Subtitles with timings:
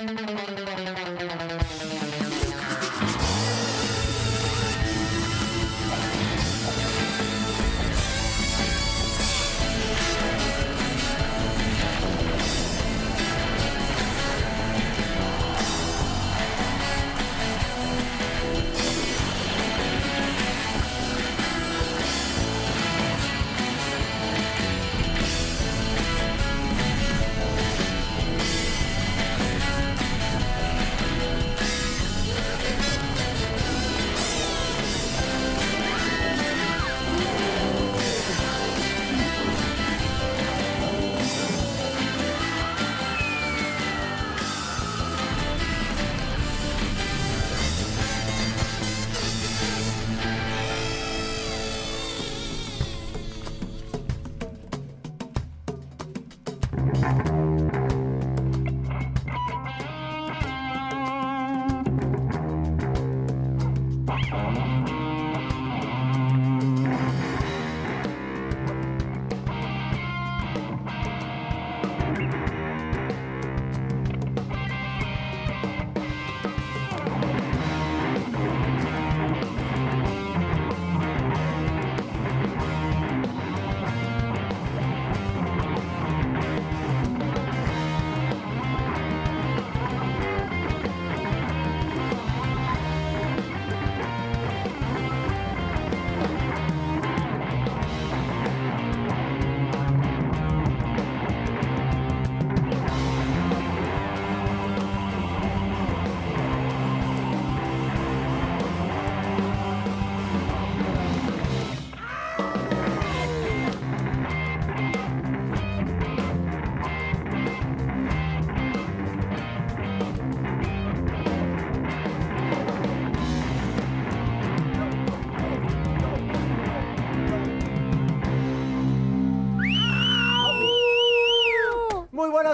[0.00, 0.97] Muy buenas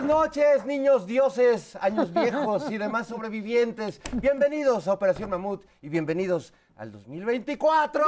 [0.05, 4.01] noches, niños dioses, años viejos y demás sobrevivientes.
[4.13, 8.05] Bienvenidos a Operación Mamut y bienvenidos al 2024.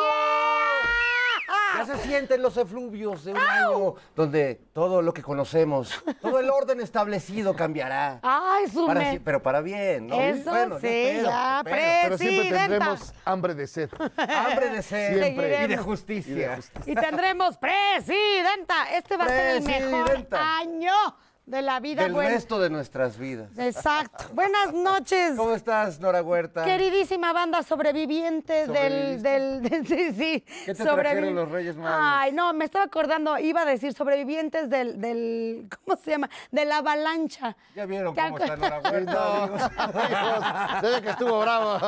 [1.78, 6.48] Ya se sienten los efluvios de un año donde todo lo que conocemos, todo el
[6.50, 8.18] orden establecido cambiará.
[8.22, 10.18] Ay, su Para si- pero para bien, ¿no?
[10.20, 11.76] Eso Bueno, yo sí, espero, ya, espero.
[12.02, 12.58] Pero siempre Presidenta.
[12.68, 13.90] tendremos hambre de sed.
[14.16, 15.46] Hambre de sed Siempre.
[15.46, 15.84] y de Seguiremos.
[15.86, 16.58] justicia.
[16.86, 18.90] Y tendremos presidenta.
[18.94, 20.58] Este va a ser el mejor Presidenta.
[20.58, 20.92] año
[21.46, 22.02] de la vida.
[22.02, 23.48] Del Bueno, resto de nuestras vidas.
[23.56, 24.24] Exacto.
[24.34, 25.34] Buenas noches.
[25.36, 26.64] ¿Cómo estás, Nora Huerta?
[26.64, 30.44] Queridísima banda sobreviviente del, del, del- sí, sí.
[30.64, 31.98] ¿Qué te sobrevi- trajeron los Reyes Magos?
[32.02, 36.28] Ay, no, me estaba acordando, iba a decir sobrevivientes del, del, ¿cómo se llama?
[36.50, 37.56] De la avalancha.
[37.76, 41.78] Ya vieron ¿Te cómo acu- está Nora Huerta, se ve que estuvo bravo.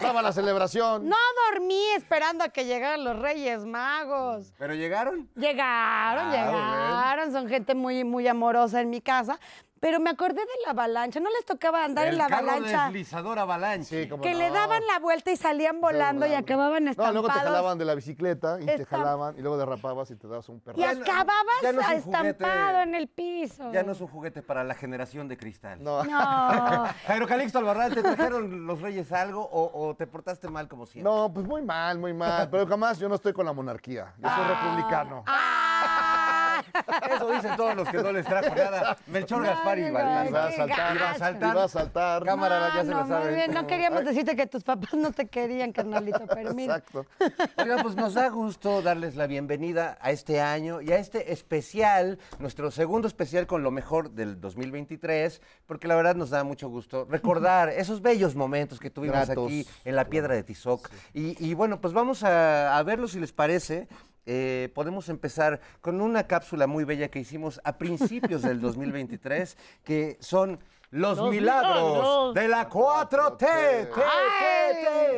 [0.00, 1.08] Brava la celebración.
[1.08, 1.16] No
[1.52, 4.52] dormí esperando a que llegaran los Reyes Magos.
[4.58, 5.28] ¿Pero llegaron?
[5.36, 9.38] Llegaron, Ah, llegaron, son gente muy, muy amorosa en mi casa.
[9.78, 12.84] Pero me acordé de la avalancha, ¿no les tocaba andar en El la carro avalancha?
[12.86, 14.04] deslizador avalanche.
[14.04, 14.38] Sí, como Que no.
[14.38, 17.12] le daban la vuelta y salían volando y acababan No, estampados.
[17.12, 20.48] luego te jalaban de la bicicleta y te jalaban y luego derrapabas y te dabas
[20.48, 20.78] un perro.
[20.78, 22.82] Y Ya no- acababas ya no es estampado juguete.
[22.84, 23.70] en el piso.
[23.70, 25.84] Ya no es un juguete para la generación de cristal.
[25.84, 26.02] No.
[26.04, 26.86] No.
[27.06, 31.12] Jairo Calixto Albarrán, ¿te trajeron los reyes algo o, o te portaste mal como siempre?
[31.12, 32.48] No, pues muy mal, muy mal.
[32.50, 34.14] Pero jamás yo no estoy con la monarquía.
[34.16, 35.22] Yo soy republicano.
[35.26, 36.15] ¡Ah!
[37.16, 38.96] Eso dicen todos los que no les trajo nada.
[39.06, 40.34] Melchor No, Gaspar y no, Y Baltasar.
[40.34, 40.94] va a saltar, gacho.
[40.96, 41.52] Iba a saltar.
[41.52, 42.24] y va a saltar.
[42.24, 43.26] Cámara, ya se no, lo saben.
[43.26, 43.54] muy bien.
[43.54, 46.76] No queríamos decirte que tus papás no te querían, carnalito, pero mira.
[46.76, 47.06] Exacto.
[47.62, 52.18] Oigan, pues nos da gusto darles la bienvenida a este año y a este especial,
[52.38, 57.06] nuestro segundo especial con lo mejor del 2023, porque la verdad nos da mucho gusto
[57.08, 59.46] recordar esos bellos momentos que tuvimos Gratos.
[59.46, 60.88] aquí en la Piedra de Tizoc.
[61.14, 63.88] Y, y bueno, pues vamos a, a verlo si les parece.
[64.26, 70.16] Eh, podemos empezar con una cápsula muy bella que hicimos a principios del 2023, que
[70.20, 70.58] son
[70.90, 72.34] los, Los milagros, milagros.
[72.34, 73.36] de la 4T.
[73.38, 74.74] T, T, ¡Ay!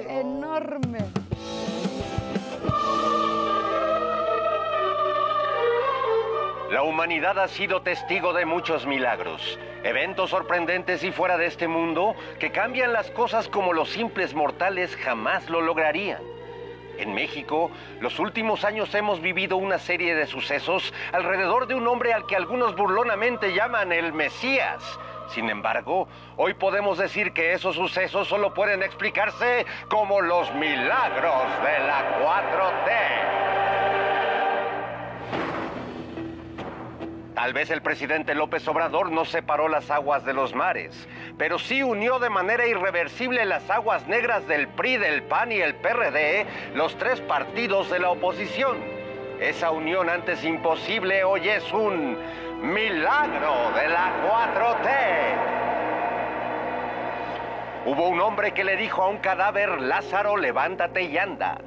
[0.06, 0.20] T.
[0.20, 0.98] Enorme.
[6.70, 12.14] La humanidad ha sido testigo de muchos milagros, eventos sorprendentes y fuera de este mundo
[12.38, 16.20] que cambian las cosas como los simples mortales jamás lo lograrían.
[16.98, 22.12] En México, los últimos años hemos vivido una serie de sucesos alrededor de un hombre
[22.12, 24.98] al que algunos burlonamente llaman el Mesías.
[25.28, 31.78] Sin embargo, hoy podemos decir que esos sucesos solo pueden explicarse como los milagros de
[31.86, 33.57] la 4T.
[37.38, 41.06] Tal vez el presidente López Obrador no separó las aguas de los mares,
[41.38, 45.76] pero sí unió de manera irreversible las aguas negras del PRI, del PAN y el
[45.76, 48.76] PRD, los tres partidos de la oposición.
[49.38, 52.18] Esa unión antes imposible hoy es un
[52.60, 54.88] milagro de la 4T.
[57.86, 61.58] Hubo un hombre que le dijo a un cadáver, Lázaro, levántate y anda.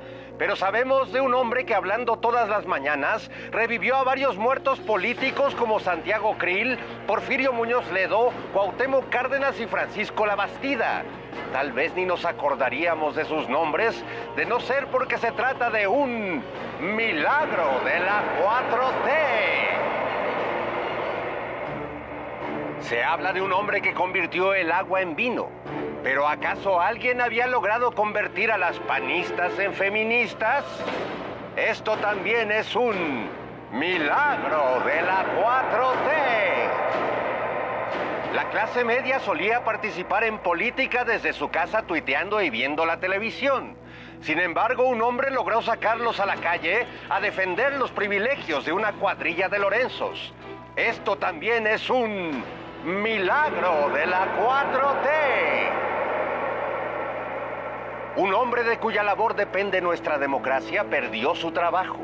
[0.42, 5.54] Pero sabemos de un hombre que hablando todas las mañanas revivió a varios muertos políticos
[5.54, 11.04] como Santiago Krill, Porfirio Muñoz Ledo, Cuauhtémoc Cárdenas y Francisco Labastida.
[11.54, 14.04] Tal vez ni nos acordaríamos de sus nombres,
[14.36, 16.42] de no ser porque se trata de un
[16.80, 19.12] milagro de la 4T.
[22.80, 25.50] Se habla de un hombre que convirtió el agua en vino.
[26.03, 30.65] ¿Pero acaso alguien había logrado convertir a las panistas en feministas?
[31.56, 33.30] Esto también es un
[33.71, 36.92] milagro de la 4T.
[38.33, 43.75] La clase media solía participar en política desde su casa tuiteando y viendo la televisión.
[44.21, 48.94] Sin embargo, un hombre logró sacarlos a la calle a defender los privilegios de una
[48.94, 50.33] cuadrilla de Lorenzos.
[50.75, 52.44] Esto también es un
[52.83, 55.07] milagro de la 4T.
[58.18, 62.00] Un hombre de cuya labor depende nuestra democracia perdió su trabajo.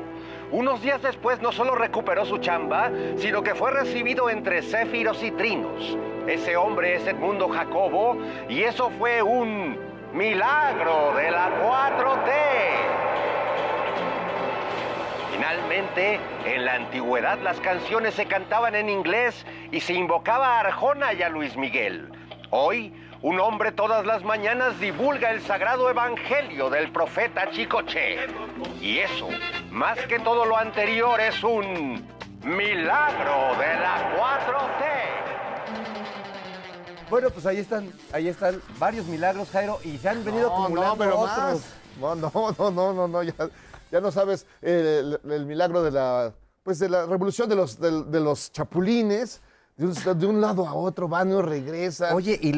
[0.51, 5.31] Unos días después no solo recuperó su chamba, sino que fue recibido entre céfiros y
[5.31, 5.97] trinos.
[6.27, 9.77] Ese hombre es Edmundo Jacobo y eso fue un
[10.13, 13.06] milagro de la 4T.
[15.37, 21.13] Finalmente, en la antigüedad las canciones se cantaban en inglés y se invocaba a Arjona
[21.13, 22.11] y a Luis Miguel.
[22.49, 22.91] Hoy,
[23.21, 28.17] un hombre todas las mañanas divulga el sagrado evangelio del profeta Chicoche.
[28.81, 29.27] Y eso,
[29.69, 32.03] más que todo lo anterior, es un
[32.43, 34.85] milagro de la 4T.
[37.11, 40.95] Bueno, pues ahí están, ahí están varios milagros, Jairo, y se han venido No, acumulando
[40.95, 41.37] no, pero otros.
[41.37, 41.75] más.
[41.99, 43.33] No, no, no, no, no, no, ya,
[43.91, 48.19] ya no sabes el, el milagro de la, pues de la revolución de los, de,
[48.19, 49.41] los chapulines.
[49.77, 52.15] De un, de un lado a otro van y regresan.
[52.15, 52.51] Oye, y,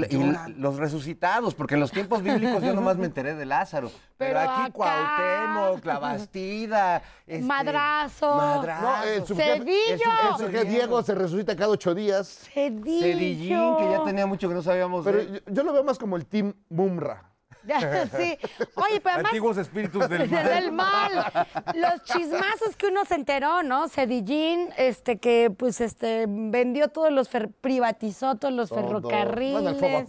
[0.56, 3.92] los resucitados, porque en los tiempos bíblicos yo nomás me enteré de Lázaro.
[4.18, 7.04] Pero, Pero aquí acá- Cuauhtémoc, la Bastida.
[7.28, 8.36] este, Madrazo.
[8.36, 8.88] Madrazo.
[8.88, 10.64] No, el Cedillo.
[10.70, 11.04] Diego.
[11.04, 12.48] Se resucita cada ocho días.
[12.54, 13.02] Cedillo.
[13.02, 15.44] Cedillín, que ya tenía mucho que no sabíamos Pero de él.
[15.46, 17.30] yo, yo lo veo más como el Team Mumra.
[18.18, 18.38] sí.
[18.76, 19.26] Oye, pero además...
[19.32, 20.44] Antiguos espíritus del mal.
[20.48, 21.34] del mal.
[21.76, 23.88] Los chismazos que uno se enteró, ¿no?
[23.90, 28.82] Cedillín, este, que pues este vendió todos los fer- privatizó todos los Todo.
[28.82, 29.80] ferrocarriles.
[29.80, 30.06] Bueno.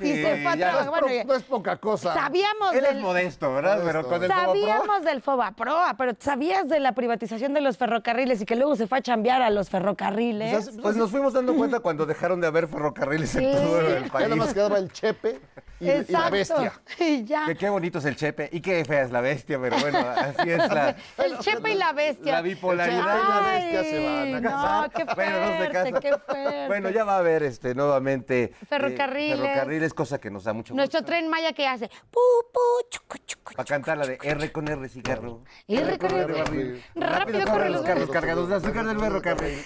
[0.00, 0.74] Y se fue a ya trabajar.
[0.74, 2.14] No es, Bueno, pro- ya- no es poca cosa.
[2.14, 3.80] sabíamos Él es del, modesto, ¿verdad?
[3.84, 8.44] Pero con el sabíamos del Fobaproa, pero ¿sabías de la privatización de los ferrocarriles y
[8.46, 10.52] que luego se fue a chambear a los ferrocarriles?
[10.52, 14.04] Pues hace- Pues nos fuimos dando cuenta cuando dejaron de haber ferrocarriles en todo el
[14.04, 14.28] Ya país.
[14.28, 15.40] nada más quedaba el Chepe
[15.80, 16.72] y, y la bestia.
[16.98, 17.46] Y ya.
[17.46, 20.50] Que qué bonito es el chepe y qué fea es la bestia, pero bueno, así
[20.50, 22.32] es la, El Chepe y la bestia.
[22.32, 22.98] la bipolaridad.
[22.98, 24.40] Y la bestia se van a
[24.82, 26.00] No, qué fuerte, Bueno, no se casan.
[26.00, 26.66] qué fuerte.
[26.66, 29.38] Bueno, ya va a haber este, nuevamente eh, Ferrocarriles.
[29.40, 31.12] ferrocarriles, cosa que nos da mucho Nuestro gusto.
[31.12, 32.20] tren Maya que hace pu,
[32.52, 32.60] pu,
[32.90, 35.42] chucu, chucu, Para cantar la de R con R cigarro.
[35.68, 36.84] R con recorre- R barril.
[36.96, 39.58] rápido los carros cargados de azúcar del ferrocarril.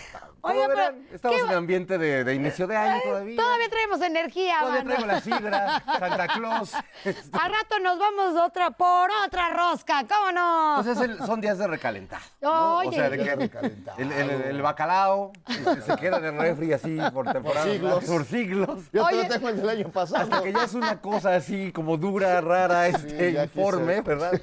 [0.45, 3.37] Pero, verán, estamos ¿qué en ambiente de, de inicio de año todavía.
[3.37, 4.91] Todavía traemos energía, Todavía mano.
[4.97, 6.73] traigo la sidra, Santa Claus.
[7.05, 10.73] Este, A rato nos vamos otra por otra rosca, ¿cómo no?
[10.83, 12.21] Pues es el- son días de recalentar.
[12.41, 12.79] ¿no?
[12.79, 12.89] Oye.
[12.89, 13.99] O sea, de que Recalentado.
[13.99, 17.69] el, el- el bacalao este, se queda en el refri así por temporadas.
[17.71, 18.05] siglos.
[18.05, 18.81] Por siglos.
[18.93, 20.23] Yo te tengo el del año pasado.
[20.25, 24.03] Hasta que ya es una cosa así como dura, rara, este informe, quise.
[24.03, 24.41] ¿verdad?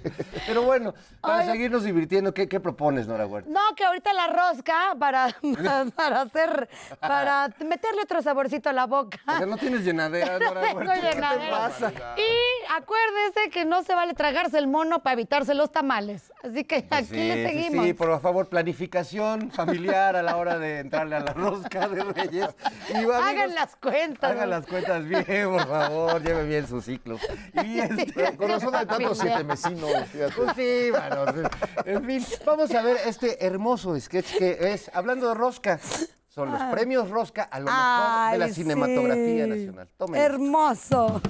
[0.47, 1.51] Pero bueno, para Oye.
[1.51, 3.49] seguirnos divirtiendo, ¿qué, qué propones, Nora Huerta?
[3.51, 5.35] No, que ahorita la rosca para,
[5.95, 6.69] para hacer,
[6.99, 9.19] para meterle otro saborcito a la boca.
[9.27, 10.93] O sea, no tienes llenadera, Nora Tengo Huerta.
[10.93, 11.57] ¿Qué te llenadera.
[11.57, 11.91] pasa?
[12.17, 16.31] Y acuérdese que no se vale tragarse el mono para evitarse los tamales.
[16.43, 17.85] Así que Pues aquí sí, le seguimos.
[17.85, 22.49] Sí, por favor, planificación familiar a la hora de entrarle a la rosca de Reyes.
[22.89, 24.31] Y, amigos, Hagan las cuentas.
[24.31, 27.21] Hagan las cuentas bien, por favor, lleven bien sus ciclos.
[27.63, 29.91] Y este, Con razón hay tantos siete mesinos.
[30.35, 31.49] Pues sí, bueno,
[31.85, 35.78] en fin, vamos a ver este hermoso sketch que es, hablando de rosca,
[36.29, 39.49] son los premios rosca a lo mejor de la cinematografía sí.
[39.49, 39.89] nacional.
[39.97, 40.21] Tomen.
[40.21, 41.21] Hermoso.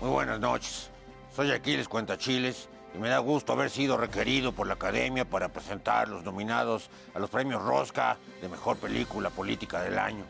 [0.00, 0.90] Muy buenas noches.
[1.34, 6.08] Soy Aquiles Cuentachiles y me da gusto haber sido requerido por la Academia para presentar
[6.08, 10.24] los nominados a los premios Rosca de Mejor Película Política del Año.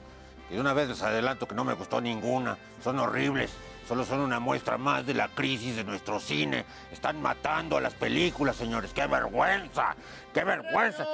[0.51, 2.57] Y de una vez les adelanto que no me gustó ninguna.
[2.83, 3.53] Son horribles.
[3.87, 6.65] Solo son una muestra más de la crisis de nuestro cine.
[6.93, 8.93] Están matando a las películas, señores.
[8.93, 9.97] ¡Qué vergüenza!
[10.33, 11.07] ¡Qué vergüenza!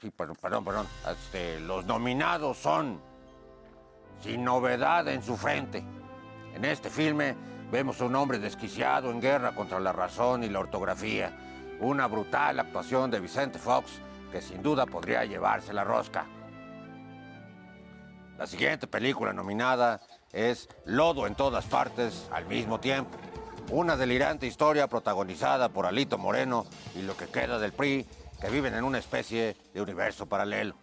[0.00, 0.86] Sí, perdón, perdón, perdón.
[1.08, 3.00] Este, los nominados son
[4.20, 5.82] Sin novedad en su frente.
[6.54, 7.34] En este filme
[7.72, 11.32] vemos a un hombre desquiciado en guerra contra la razón y la ortografía.
[11.80, 16.26] Una brutal actuación de Vicente Fox que sin duda podría llevarse la rosca.
[18.42, 20.00] La siguiente película nominada
[20.32, 23.16] es Lodo en todas partes al mismo tiempo.
[23.70, 28.04] Una delirante historia protagonizada por Alito Moreno y lo que queda del PRI
[28.40, 30.74] que viven en una especie de universo paralelo.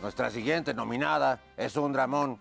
[0.00, 2.38] Nuestra siguiente nominada es un dramón,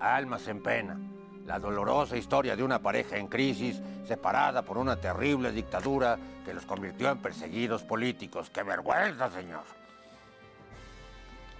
[0.00, 0.98] Almas en Pena,
[1.44, 3.78] la dolorosa historia de una pareja en crisis
[4.08, 8.48] separada por una terrible dictadura que los convirtió en perseguidos políticos.
[8.48, 9.83] ¡Qué vergüenza, señor!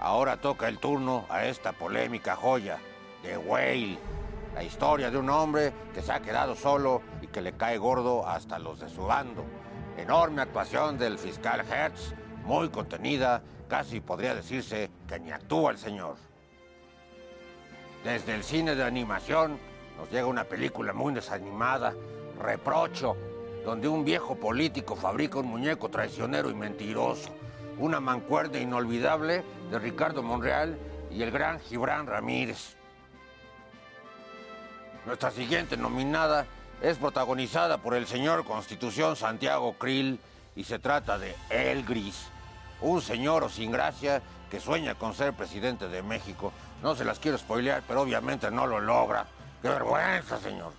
[0.00, 2.78] Ahora toca el turno a esta polémica joya,
[3.22, 3.98] The Whale,
[4.54, 8.26] la historia de un hombre que se ha quedado solo y que le cae gordo
[8.26, 9.44] hasta los de su bando.
[9.96, 16.16] Enorme actuación del fiscal Hertz, muy contenida, casi podría decirse que ni actúa el señor.
[18.04, 19.58] Desde el cine de animación
[19.96, 21.94] nos llega una película muy desanimada,
[22.38, 23.16] Reprocho,
[23.64, 27.30] donde un viejo político fabrica un muñeco traicionero y mentiroso.
[27.78, 30.78] Una mancuerda inolvidable de Ricardo Monreal
[31.10, 32.76] y el gran Gibran Ramírez.
[35.06, 36.46] Nuestra siguiente nominada
[36.80, 40.18] es protagonizada por el señor Constitución Santiago Krill
[40.56, 42.28] y se trata de El Gris,
[42.80, 46.52] un señor sin gracia que sueña con ser presidente de México.
[46.82, 49.26] No se las quiero spoilear, pero obviamente no lo logra.
[49.62, 50.72] ¡Qué vergüenza, señor!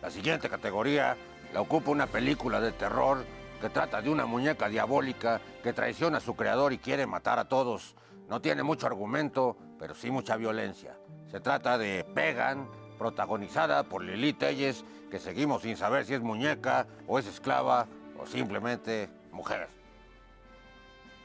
[0.00, 1.16] La siguiente categoría
[1.52, 3.24] la ocupa una película de terror
[3.60, 7.48] que trata de una muñeca diabólica que traiciona a su creador y quiere matar a
[7.48, 7.96] todos.
[8.28, 10.96] No tiene mucho argumento, pero sí mucha violencia.
[11.30, 12.68] Se trata de Pegan,
[12.98, 17.86] protagonizada por Lili Telles, que seguimos sin saber si es muñeca o es esclava
[18.18, 19.68] o simplemente mujer.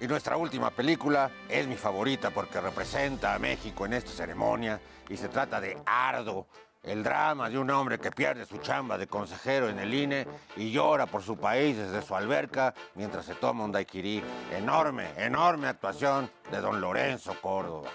[0.01, 5.17] Y nuestra última película es mi favorita porque representa a México en esta ceremonia y
[5.17, 6.47] se trata de Ardo,
[6.89, 10.71] el drama de un hombre que pierde su chamba de consejero en el INE y
[10.71, 14.23] llora por su país desde su alberca mientras se toma un daiquiri.
[14.51, 17.89] Enorme, enorme actuación de don Lorenzo Córdoba.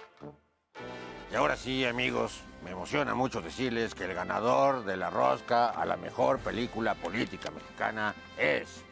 [1.31, 5.85] Y ahora sí, amigos, me emociona mucho decirles que el ganador de la rosca a
[5.85, 8.85] la mejor película política mexicana es.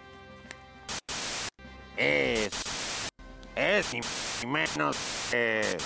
[1.97, 2.50] Es.
[3.54, 4.97] Es ni menos.
[5.30, 5.76] que...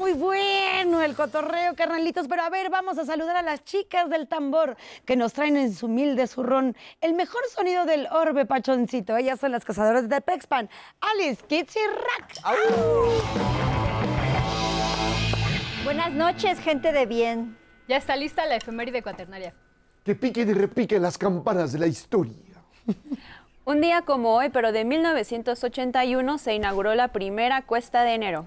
[0.00, 2.26] Muy bueno el cotorreo, carnalitos.
[2.26, 5.74] Pero a ver, vamos a saludar a las chicas del tambor que nos traen en
[5.74, 9.14] su humilde zurrón el mejor sonido del orbe pachoncito.
[9.18, 10.70] Ellas son las cazadoras de Pexpan,
[11.02, 12.32] Alice, Kids y Rack.
[15.84, 17.58] Buenas noches, gente de bien.
[17.86, 19.52] Ya está lista la efeméride cuaternaria.
[20.02, 22.32] Que piquen y repiquen las campanas de la historia.
[23.66, 28.46] Un día como hoy, pero de 1981, se inauguró la primera cuesta de enero.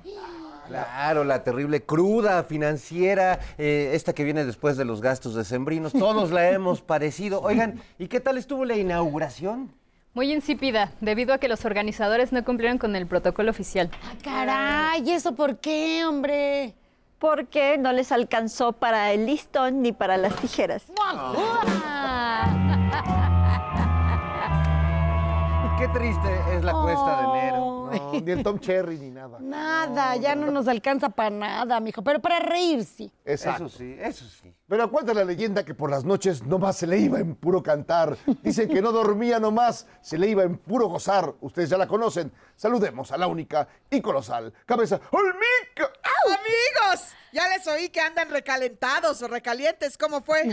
[0.67, 6.31] Claro, la terrible cruda financiera, eh, esta que viene después de los gastos decembrinos, todos
[6.31, 7.41] la hemos parecido.
[7.41, 9.73] Oigan, ¿y qué tal estuvo la inauguración?
[10.13, 13.89] Muy insípida, debido a que los organizadores no cumplieron con el protocolo oficial.
[14.03, 16.75] Ah, caray, ¿y eso por qué, hombre?
[17.17, 20.83] Porque no les alcanzó para el listón ni para las tijeras.
[25.79, 27.89] Qué triste es la cuesta de enero.
[27.91, 29.37] No, ni el Tom Cherry ni nada.
[29.41, 33.11] Nada, ya no nos alcanza para nada, mijo, pero para reír sí.
[33.25, 33.65] Exacto.
[33.65, 34.53] Eso sí, eso sí.
[34.67, 38.15] Pero cuenta la leyenda que por las noches nomás se le iba en puro cantar.
[38.41, 41.33] Dicen que no dormía nomás, se le iba en puro gozar.
[41.41, 42.31] Ustedes ya la conocen.
[42.55, 45.91] Saludemos a la única y colosal cabeza Olmica.
[46.25, 50.49] Amigos, ya les oí que andan recalentados o recalientes, ¿cómo fue?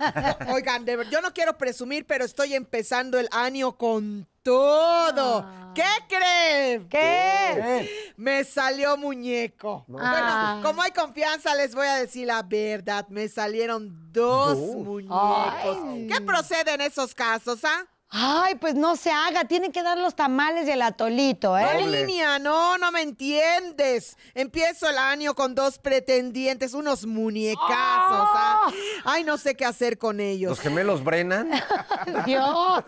[0.52, 5.46] Oigan, de ver- yo no quiero presumir, pero estoy empezando el año con todo.
[5.74, 6.88] ¿Qué creen?
[6.88, 8.12] ¿Qué?
[8.16, 9.86] Me salió muñeco.
[9.98, 10.58] Ah.
[10.60, 13.06] Bueno, como hay confianza, les voy a decir la verdad.
[13.08, 14.76] Me salieron dos, Dos.
[14.76, 15.78] muñecos.
[16.08, 17.86] ¿Qué procede en esos casos, ah?
[18.12, 21.62] Ay, pues no se haga, tienen que dar los tamales y el atolito, ¿eh?
[21.62, 24.16] Ay, niña, no, no me entiendes.
[24.34, 27.68] Empiezo el año con dos pretendientes, unos muñecazos.
[27.70, 28.68] ¿ah?
[29.04, 30.50] Ay, no sé qué hacer con ellos.
[30.50, 31.50] Los gemelos Brennan.
[32.26, 32.84] Dios.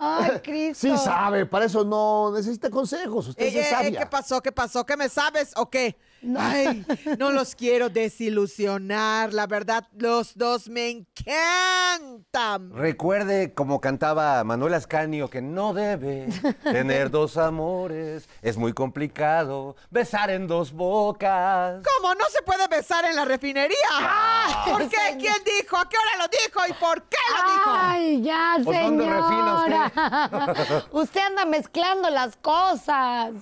[0.00, 0.88] Ay, Cristo.
[0.88, 3.28] Sí sabe, para eso no necesita consejos.
[3.28, 4.00] Usted Eh, eh, es eh, sabia.
[4.00, 4.42] ¿Qué pasó?
[4.42, 4.84] ¿Qué pasó?
[4.84, 5.96] ¿Qué me sabes o qué?
[6.38, 6.84] Ay,
[7.18, 12.72] no los quiero desilusionar, la verdad, los dos me encantan.
[12.72, 16.28] Recuerde, como cantaba Manuel Ascanio, que no debe
[16.62, 18.28] tener dos amores.
[18.42, 21.82] Es muy complicado besar en dos bocas.
[21.96, 23.76] ¿Cómo no se puede besar en la refinería?
[23.92, 24.96] Ay, ¿Por qué?
[24.96, 25.18] señor.
[25.20, 25.76] ¿Quién dijo?
[25.76, 26.60] ¿A qué hora lo dijo?
[26.68, 27.70] ¿Y por qué lo dijo?
[27.72, 30.84] Ay, ya, ¿Por dónde refina señora.
[30.92, 33.32] usted anda mezclando las cosas.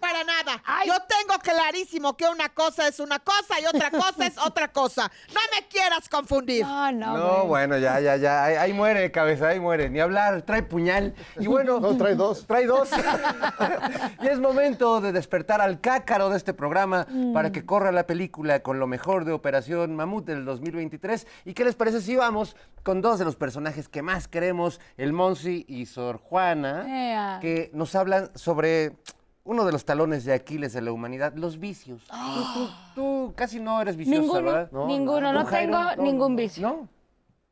[0.00, 0.62] Para nada.
[0.64, 0.88] Ay.
[0.88, 5.10] Yo tengo clarísimo que una cosa es una cosa y otra cosa es otra cosa.
[5.28, 6.64] No me quieras confundir.
[6.64, 7.16] No, no.
[7.16, 7.46] No, bueno.
[7.46, 8.44] bueno, ya, ya, ya.
[8.44, 9.90] Ahí, ahí muere, cabeza, ahí muere.
[9.90, 11.14] Ni hablar, trae puñal.
[11.38, 11.80] Y bueno.
[11.80, 12.46] No, trae dos.
[12.46, 12.88] Trae dos.
[14.22, 18.60] y es momento de despertar al cácaro de este programa para que corra la película
[18.60, 21.26] con lo mejor de Operación Mamut del 2023.
[21.44, 25.12] ¿Y qué les parece si vamos con dos de los personajes que más queremos, el
[25.12, 27.38] Monsi y Sor Juana, Ea.
[27.40, 28.96] que nos hablan sobre
[29.44, 32.02] uno de los talones de Aquiles de la humanidad, los vicios.
[32.08, 34.70] Tú, tú- tú casi no eres viciosa, Ninguno, ¿verdad?
[34.86, 35.78] ninguno, no ¿Tú, Jairo?
[35.90, 36.68] tengo ningún vicio.
[36.68, 36.88] ¿No?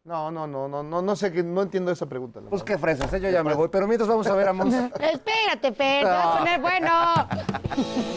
[0.05, 2.41] No, no, no, no, no, no sé, que no entiendo esa pregunta.
[2.41, 3.21] la Pues qué fresas, ¿eh?
[3.21, 3.69] yo ya me voy.
[3.69, 4.75] Pero mientras vamos a ver a Mons.
[5.01, 6.39] Espérate, Fer, te a No.
[6.39, 6.91] poner bueno.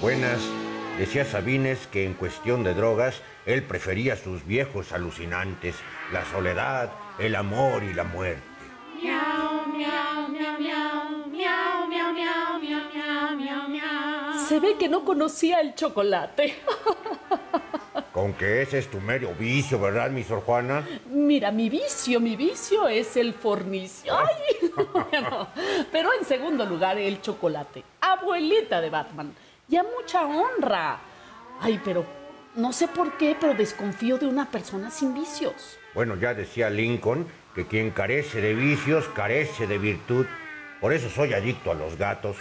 [0.00, 0.38] Buenas.
[0.98, 5.74] Decía Sabines que en cuestión de drogas, él prefería sus viejos alucinantes,
[6.12, 8.42] la soledad, el amor y la muerte.
[14.48, 16.54] Se ve que no conocía el chocolate.
[18.12, 20.86] Con que ese es tu medio vicio, ¿verdad, mi Sor Juana?
[21.10, 24.16] Mira, mi vicio, mi vicio es el fornicio.
[24.16, 25.48] Ay, bueno,
[25.92, 27.82] pero en segundo lugar, el chocolate.
[28.00, 29.34] Abuelita de Batman.
[29.68, 31.00] Y a mucha honra.
[31.60, 32.06] Ay, pero
[32.54, 35.76] no sé por qué, pero desconfío de una persona sin vicios.
[35.92, 40.26] Bueno, ya decía Lincoln que quien carece de vicios carece de virtud.
[40.80, 42.36] Por eso soy adicto a los gatos.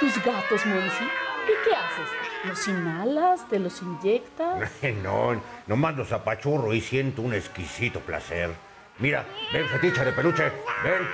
[0.00, 1.04] ¿Tus gatos, Monsi?
[1.04, 2.10] ¿Y qué haces?
[2.44, 3.48] ¿Los inhalas?
[3.48, 4.70] ¿Te los inyectas?
[5.02, 8.50] No, nomás los apachurro y siento un exquisito placer.
[8.98, 10.44] Mira, ven, fetiche de peluche,
[10.82, 11.08] ven.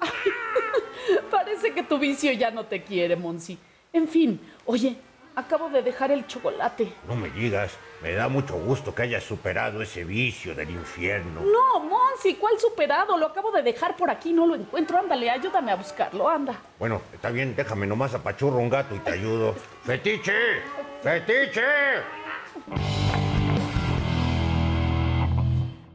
[1.30, 3.58] Parece que tu vicio ya no te quiere, Monsi.
[3.92, 4.96] En fin, oye,
[5.36, 6.92] acabo de dejar el chocolate.
[7.06, 7.72] No me digas,
[8.02, 11.42] me da mucho gusto que hayas superado ese vicio del infierno.
[11.42, 13.16] No, Monsi, ¿cuál superado?
[13.16, 14.98] Lo acabo de dejar por aquí, no lo encuentro.
[14.98, 16.58] Ándale, ayúdame a buscarlo, anda.
[16.78, 19.54] Bueno, está bien, déjame nomás apachurro un gato y te ayudo.
[19.84, 20.62] ¡Fetiche!
[21.02, 21.62] ¡Fetiche!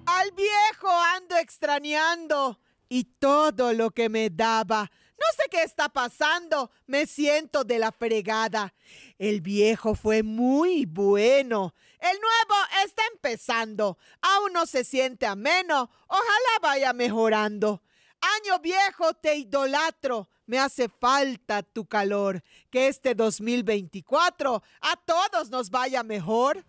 [0.06, 4.92] Al viejo ando extrañando y todo lo que me daba.
[5.22, 8.74] No sé qué está pasando, me siento de la fregada.
[9.20, 11.76] El viejo fue muy bueno.
[12.00, 14.00] El nuevo está empezando.
[14.20, 15.92] Aún no se siente ameno.
[16.08, 17.84] Ojalá vaya mejorando.
[18.20, 20.28] Año viejo, te idolatro.
[20.48, 22.42] Me hace falta tu calor.
[22.72, 26.66] Que este 2024 a todos nos vaya mejor.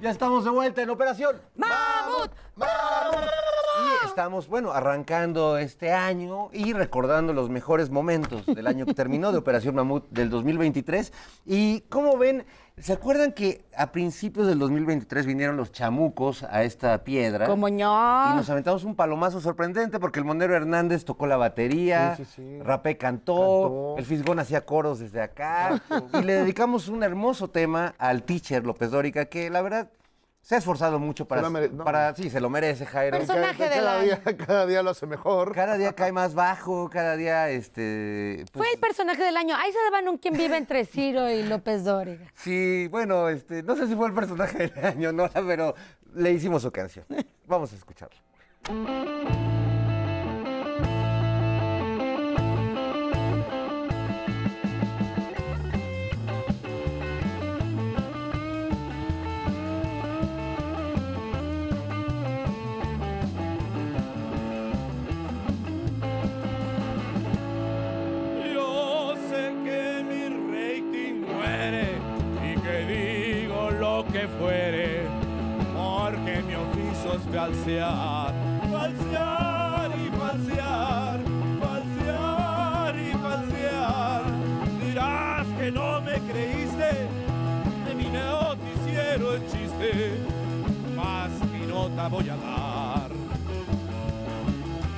[0.00, 2.30] Ya estamos de vuelta en Operación Mamut.
[4.02, 9.32] Y estamos, bueno, arrancando este año y recordando los mejores momentos del año que terminó
[9.32, 11.12] de Operación Mamut del 2023.
[11.46, 12.44] Y como ven,
[12.78, 17.46] ¿se acuerdan que a principios del 2023 vinieron los chamucos a esta piedra?
[17.46, 18.34] Como Y ño.
[18.34, 22.58] nos aventamos un palomazo sorprendente porque el Monero Hernández tocó la batería, Sí, sí, sí.
[22.62, 23.94] Rapé cantó, Cantó.
[23.98, 25.80] el Fisgón hacía coros desde acá
[26.14, 29.90] y le dedicamos un hermoso tema al teacher López Dórica que la verdad
[30.40, 31.84] se ha esforzado mucho para, no.
[31.84, 33.18] para sí, se lo merece Jairo.
[33.18, 35.52] Personaje Cada- día, cada día lo hace mejor.
[35.54, 39.54] Cada día cae más bajo, cada día este pues, Fue el personaje del año.
[39.56, 42.26] Ahí se daban un quien vive entre Ciro y López Dóriga.
[42.34, 45.74] Sí, bueno, este, no sé si fue el personaje del año, no, pero
[46.14, 47.04] le hicimos su canción.
[47.46, 48.16] Vamos a escucharlo.
[74.18, 75.02] Que fuere,
[75.74, 78.34] porque mi oficio es falsear,
[78.72, 81.20] falsear y falsear,
[81.60, 84.22] falsear y falsear.
[84.84, 86.90] Dirás que no me creíste,
[87.86, 90.18] de mi noticiero es chiste,
[90.96, 93.10] más mi nota voy a dar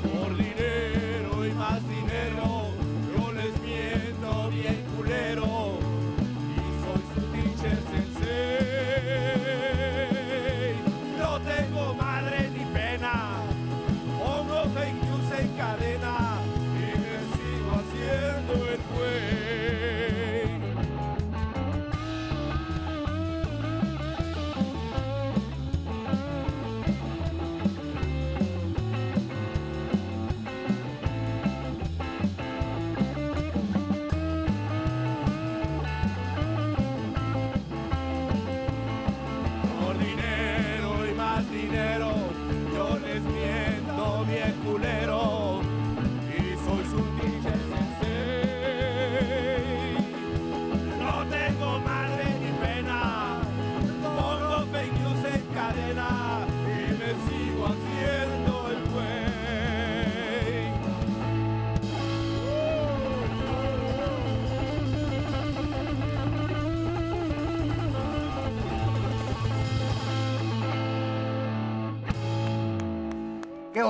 [0.03, 0.35] por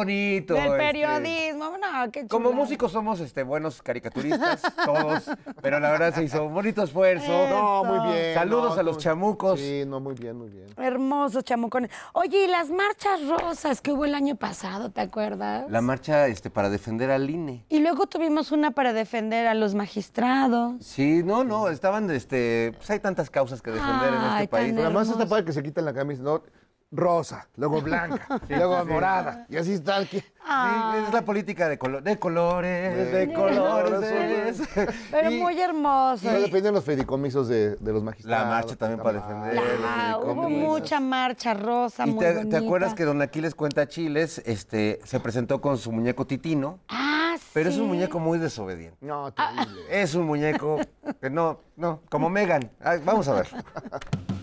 [0.04, 0.54] bonito.
[0.54, 0.76] Del este.
[0.78, 1.70] periodismo.
[1.78, 2.62] No, qué Como chulada.
[2.64, 5.30] músicos somos este, buenos caricaturistas, todos,
[5.62, 7.48] pero la verdad se hizo un bonito esfuerzo.
[7.48, 8.34] No, muy bien.
[8.34, 9.02] Saludos no, a los no.
[9.02, 9.60] chamucos.
[9.60, 10.66] Sí, no, muy bien, muy bien.
[10.76, 11.90] Hermosos chamucones.
[12.12, 15.70] Oye, y las marchas rosas que hubo el año pasado, ¿te acuerdas?
[15.70, 17.64] La marcha este, para defender al INE.
[17.68, 20.74] Y luego tuvimos una para defender a los magistrados.
[20.84, 24.72] Sí, no, no, estaban, este, pues hay tantas causas que defender en este país.
[24.72, 25.28] además está hermoso.
[25.28, 26.42] padre que se quitan la camisa, ¿no?
[26.92, 29.46] Rosa, luego blanca, luego morada.
[29.48, 30.22] Y así está aquí.
[30.44, 30.94] Ah.
[30.96, 33.90] Sí, es la política de, colo- de colores, de, De colores.
[33.92, 34.62] colores.
[35.10, 36.24] Pero Y muy hermoso.
[36.30, 38.44] No defendían los fideicomisos de, de los magistrados.
[38.46, 39.62] La marcha también para defender.
[39.86, 42.58] Ah, los hubo mucha marcha rosa, ¿Y muy te, bonita.
[42.58, 46.80] te acuerdas que Don Aquiles Cuenta Chiles este, se presentó con su muñeco Titino?
[46.88, 48.96] Ah, Pero es un muñeco muy desobediente.
[49.00, 49.82] No, terrible.
[49.90, 50.80] Es un muñeco
[51.20, 52.68] que no, no, como Megan.
[53.04, 53.48] Vamos a ver.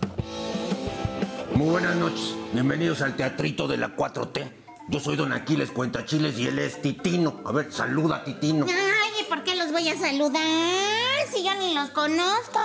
[1.58, 2.36] Muy buenas noches.
[2.54, 4.48] Bienvenidos al Teatrito de la 4T.
[4.90, 7.42] Yo soy Don Aquiles Cuentachiles y él es Titino.
[7.46, 8.68] A ver, saluda Titino.
[9.28, 10.42] Ay, ¿y por qué los voy a saludar
[11.32, 12.60] si yo ni los conozco?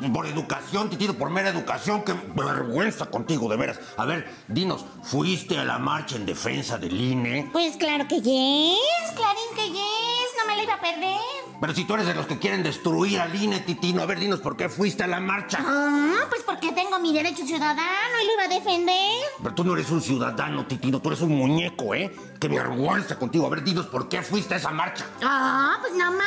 [0.00, 2.02] Por, por educación, Titino, por mera educación.
[2.04, 3.78] Qué vergüenza contigo, de veras.
[3.96, 7.48] A ver, dinos, ¿fuiste a la marcha en defensa del INE?
[7.52, 11.18] Pues claro que yes, clarín que yes, no me lo iba a perder.
[11.60, 14.40] Pero si tú eres de los que quieren destruir al INE, Titino, a ver, dinos
[14.40, 15.58] por qué fuiste a la marcha.
[15.60, 19.12] Ah, pues porque tengo mi derecho ciudadano y lo iba a defender.
[19.42, 22.10] Pero tú no eres un ciudadano, Titino, tú eres un muñeco, ¿eh?
[22.40, 23.46] Qué vergüenza contigo.
[23.46, 25.04] A ver, dinos por qué fuiste a esa marcha.
[25.22, 26.20] Ah, pues no más,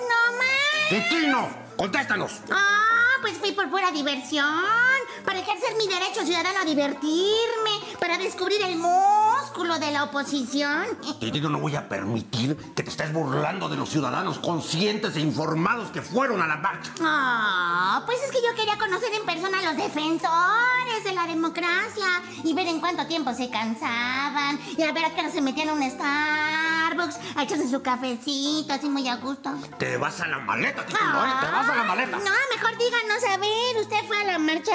[0.00, 0.88] no más.
[0.88, 2.40] Titino, contéstanos.
[2.50, 4.44] Ah, pues fui por pura diversión,
[5.24, 8.76] para ejercer mi derecho ciudadano a divertirme, para descubrir el
[9.54, 10.84] músculo de la oposición.
[11.20, 15.90] Titino, no voy a permitir que te estés burlando de los ciudadanos conscientes e informados
[15.90, 16.90] que fueron a la marcha.
[17.00, 22.06] Ah, pues es que yo quería conocer en persona a los defensores de la democracia
[22.42, 25.68] y ver en cuánto tiempo se cansaban y a ver a qué hora se metían
[25.68, 25.82] a un
[26.94, 29.50] Starbucks a echarse su cafecito así muy a gusto.
[29.78, 30.84] Te vas a la maleta, ¿eh?
[30.88, 32.16] Te vas a la maleta.
[32.18, 34.72] No, mejor díganos, a ver, usted fue a la marcha.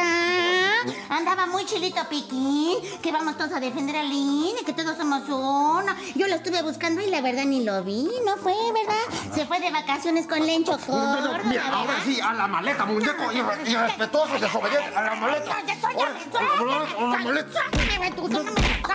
[1.10, 5.96] Andaba muy chilito piquín, que vamos todos a defender al INE, que todos somos uno.
[6.16, 9.34] Yo lo estuve buscando y la verdad ni lo vi, no fue, ¿verdad?
[9.34, 13.68] Se fue de vacaciones con Lencho Córdoba, Mira, ahora sí, a la maleta, muñeco, irre-
[13.68, 15.56] irrespetuoso, desobediente, a la maleta.
[15.58, 17.62] A la maleta,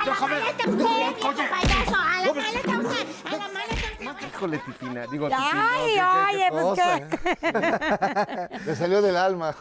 [0.05, 0.37] Déjame.
[1.49, 2.64] payaso, a la maleta
[4.45, 5.07] Híjole, Titina.
[5.07, 8.59] Digo, Ay, Titino, oye, pues cosa, qué.
[8.67, 9.57] Le salió del alma.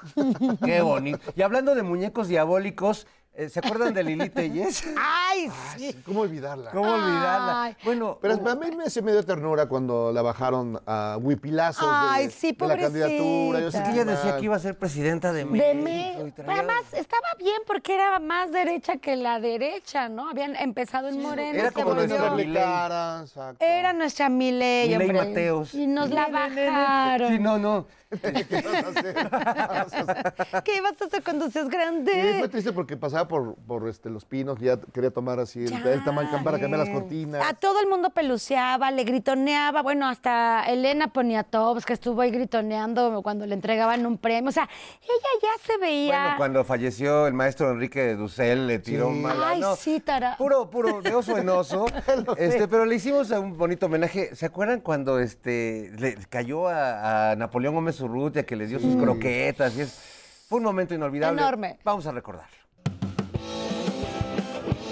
[0.64, 1.32] Qué bonito.
[1.36, 3.08] Y hablando de muñecos diabólicos,
[3.50, 4.84] ¿se acuerdan de Lili Telles?
[4.98, 5.96] Ay, sí.
[6.06, 6.72] ¿Cómo olvidarla?
[6.72, 7.64] ¿Cómo olvidarla?
[7.64, 7.76] Ay.
[7.84, 12.28] Bueno, Pero a mí me, se me dio ternura cuando la bajaron a huipilazos Ay,
[12.28, 13.60] de, sí, de la candidatura.
[13.60, 13.72] Yo pobrecita.
[13.72, 15.84] sé es que ella decía que iba a ser presidenta de México.
[15.84, 20.30] De y Pero además estaba bien porque era más derecha que la derecha, ¿no?
[20.30, 21.58] Habían empezado en Morena.
[21.58, 23.66] era se como nuestra cara, exacto.
[23.66, 25.28] Era nuestra Milei, Milei hombre.
[25.30, 25.74] Mateos.
[25.74, 27.32] Y nos la bajaron.
[27.32, 27.88] Sí, no, no.
[28.22, 29.14] ¿Qué vas a hacer?
[29.14, 30.64] ¿Qué vas a hacer?
[30.64, 32.36] ¿Qué vas a hacer cuando seas Y grande?
[32.40, 36.04] fue triste porque pasaba por, por este, los pinos, ya quería tomar así el, el
[36.04, 37.42] tamaño para cambiar las cortinas.
[37.48, 39.82] A todo el mundo peluceaba, le gritoneaba.
[39.82, 44.50] Bueno, hasta Elena Poniatowska que estuvo ahí gritoneando cuando le entregaban un premio.
[44.50, 44.70] O sea,
[45.02, 46.22] ella ya se veía.
[46.22, 49.20] Bueno, cuando falleció el maestro Enrique Dussel, le tiró Sí.
[49.20, 49.50] mala.
[49.50, 50.38] Ay, no, sí, Tara.
[50.38, 51.86] Puro, puro, de oso en oso.
[52.38, 54.36] este, pero le hicimos un bonito homenaje.
[54.36, 58.96] ¿Se acuerdan cuando este le cayó a, a Napoleón Gómez Urrutia que le dio sus
[58.96, 59.76] croquetas?
[59.78, 61.42] Y es, fue un momento inolvidable.
[61.42, 61.80] Enorme.
[61.84, 62.58] Vamos a recordarlo.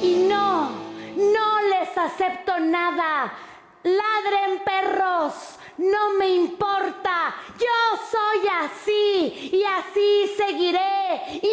[0.02, 0.70] Y no,
[1.16, 3.34] no les acepto nada.
[3.84, 5.34] Ladren perros,
[5.78, 7.36] no me importa.
[7.58, 11.52] Yo soy así y así seguiré y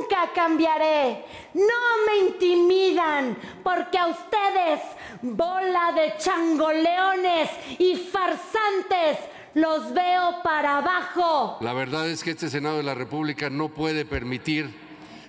[0.00, 1.24] nunca cambiaré.
[1.54, 4.80] No me intimidan porque a ustedes,
[5.22, 9.18] bola de changoleones y farsantes,
[9.54, 11.58] los veo para abajo.
[11.60, 14.70] La verdad es que este Senado de la República no puede permitir,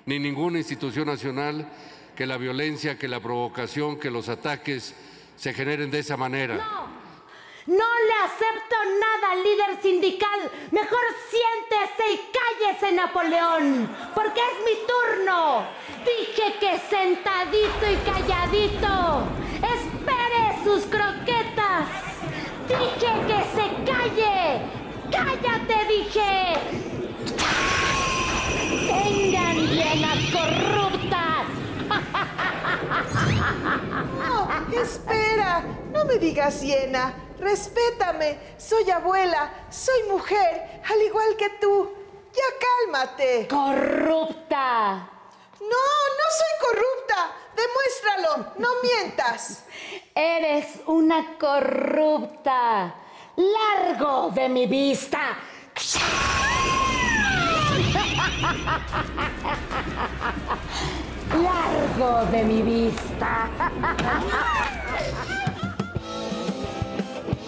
[0.06, 1.68] ni ninguna institución nacional,
[2.16, 4.96] que la violencia, que la provocación, que los ataques
[5.36, 6.56] se generen de esa manera.
[7.68, 10.52] No le acepto nada, líder sindical.
[10.72, 15.66] Mejor siéntese y cállese, Napoleón, porque es mi turno.
[16.04, 19.28] Dije que sentadito y calladito.
[19.62, 22.11] Espere sus croquetas.
[22.68, 24.62] Dije que se calle.
[25.12, 26.32] Cállate, dije.
[28.88, 31.46] Tengan llenas corruptas.
[34.20, 34.36] No,
[34.82, 37.14] espera, no me digas hiena.
[37.40, 41.92] Respétame, soy abuela, soy mujer, al igual que tú.
[42.34, 43.48] Ya cálmate.
[43.50, 45.10] Corrupta.
[45.60, 47.01] No, no soy corrupta.
[47.56, 49.66] Demuéstralo, no mientas.
[50.16, 52.96] Eres una corrupta.
[53.36, 55.38] Largo de mi vista.
[61.34, 63.50] Largo de mi vista.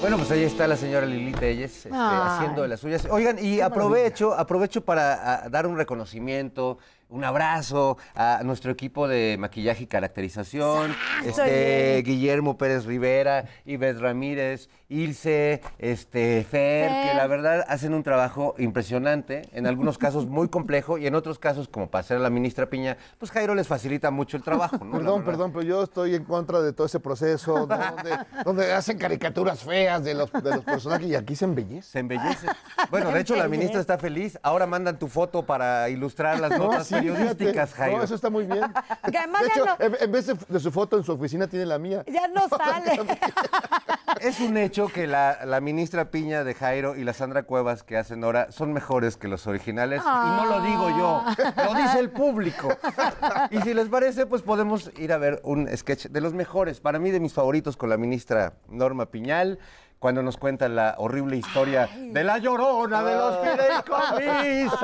[0.03, 3.07] Bueno, pues ahí está la señora Lili Telles este, haciendo de las suyas.
[3.09, 6.77] Oigan, y aprovecho, aprovecho para ah, dar un reconocimiento,
[7.13, 10.95] un abrazo a nuestro equipo de maquillaje y caracterización.
[11.23, 17.11] Este, Guillermo Pérez Rivera, Ivette Ramírez, Ilse, este, Fer, Fer.
[17.11, 21.37] que la verdad hacen un trabajo impresionante, en algunos casos muy complejo y en otros
[21.37, 24.83] casos, como para ser la ministra Piña, pues Jairo les facilita mucho el trabajo.
[24.83, 24.91] ¿no?
[24.93, 27.67] Perdón, perdón, pero yo estoy en contra de todo ese proceso ¿no?
[27.67, 31.89] donde, donde hacen caricaturas feas de los, de los personajes y aquí se embellece.
[31.89, 32.47] Se embellece.
[32.89, 34.39] Bueno, de hecho, la ministra está feliz.
[34.41, 37.81] Ahora mandan tu foto para ilustrar las No, notas sí, periodísticas, fíjate.
[37.83, 37.97] Jairo.
[37.97, 38.61] No, eso está muy bien.
[39.11, 41.47] Que además de ya hecho, no- en, vez de, de su foto en su oficina
[41.47, 42.03] tiene la mía.
[42.07, 42.99] Ya no sale.
[44.21, 47.97] Es un hecho que la, la ministra Piña de Jairo y la Sandra Cuevas que
[47.97, 50.01] hacen ahora son mejores que los originales.
[50.03, 51.23] Y no lo digo yo,
[51.65, 52.69] lo dice el público.
[53.51, 56.99] Y si les parece, pues podemos ir a ver un sketch de los mejores, para
[56.99, 59.59] mí de mis favoritos, con la ministra Norma Piñal.
[60.03, 64.81] Cuando nos cuenta la horrible historia de la llorona de los fideicomisos.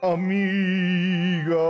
[0.00, 1.60] Amigas,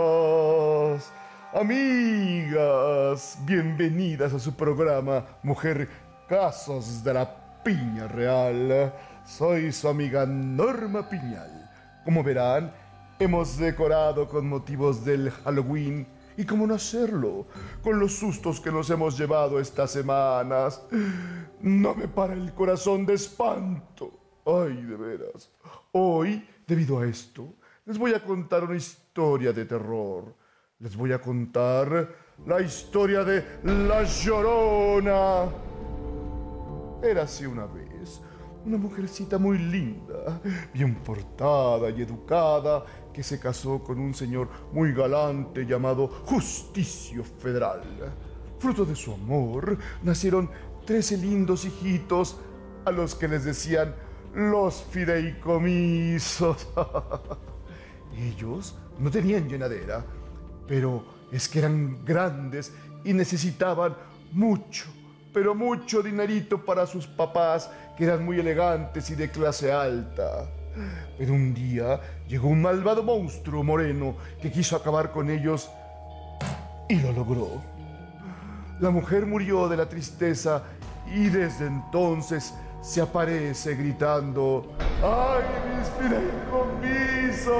[1.53, 5.89] amigas, bienvenidas a su programa Mujer
[6.29, 8.93] Casos de la Piña Real.
[9.25, 11.67] Soy su amiga Norma Piñal.
[12.03, 12.71] Como verán,
[13.17, 16.07] hemos decorado con motivos del Halloween.
[16.37, 17.47] Y cómo no hacerlo,
[17.81, 20.83] con los sustos que nos hemos llevado estas semanas.
[21.59, 24.11] No me para el corazón de espanto.
[24.45, 25.49] Ay, de veras.
[25.93, 30.35] Hoy, debido a esto, les voy a contar una historia de terror.
[30.77, 32.09] Les voy a contar
[32.45, 35.74] la historia de La Llorona.
[37.05, 38.21] Érase una vez
[38.65, 40.41] una mujercita muy linda,
[40.73, 47.83] bien portada y educada, que se casó con un señor muy galante llamado Justicio Federal.
[48.57, 50.49] Fruto de su amor, nacieron
[50.83, 52.37] trece lindos hijitos
[52.85, 53.93] a los que les decían
[54.33, 56.67] los fideicomisos.
[58.17, 60.03] Ellos no tenían llenadera,
[60.67, 63.95] pero es que eran grandes y necesitaban
[64.31, 64.85] mucho,
[65.35, 70.45] pero mucho dinerito para sus papás, que eran muy elegantes y de clase alta.
[71.17, 75.69] Pero un día llegó un malvado monstruo moreno que quiso acabar con ellos
[76.87, 77.61] y lo logró.
[78.79, 80.63] La mujer murió de la tristeza
[81.13, 85.43] y desde entonces se aparece gritando, ¡Ay,
[85.75, 87.51] mis fideicomisos!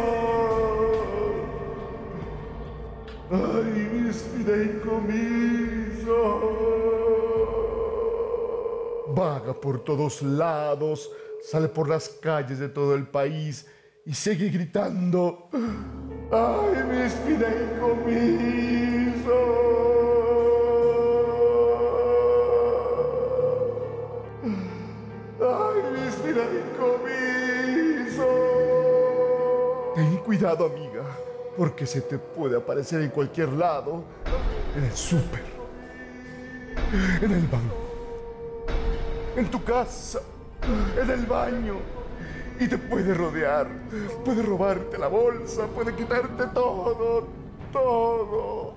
[3.30, 7.15] ¡Ay, mis fideicomisos!
[9.16, 11.10] Vaga por todos lados,
[11.42, 13.66] sale por las calles de todo el país
[14.06, 15.48] y sigue gritando,
[16.32, 19.32] ¡Ay, mis fideicomisos!
[25.40, 28.26] ¡Ay, mis fideicomisos!
[29.96, 31.06] Ten cuidado, amiga,
[31.56, 34.04] porque se te puede aparecer en cualquier lado.
[34.76, 35.44] En el súper,
[37.22, 37.85] en el banco,
[39.36, 40.22] en tu casa,
[41.02, 41.76] en el baño.
[42.60, 43.68] Y te puede rodear,
[44.24, 47.28] puede robarte la bolsa, puede quitarte todo,
[47.74, 48.76] todo.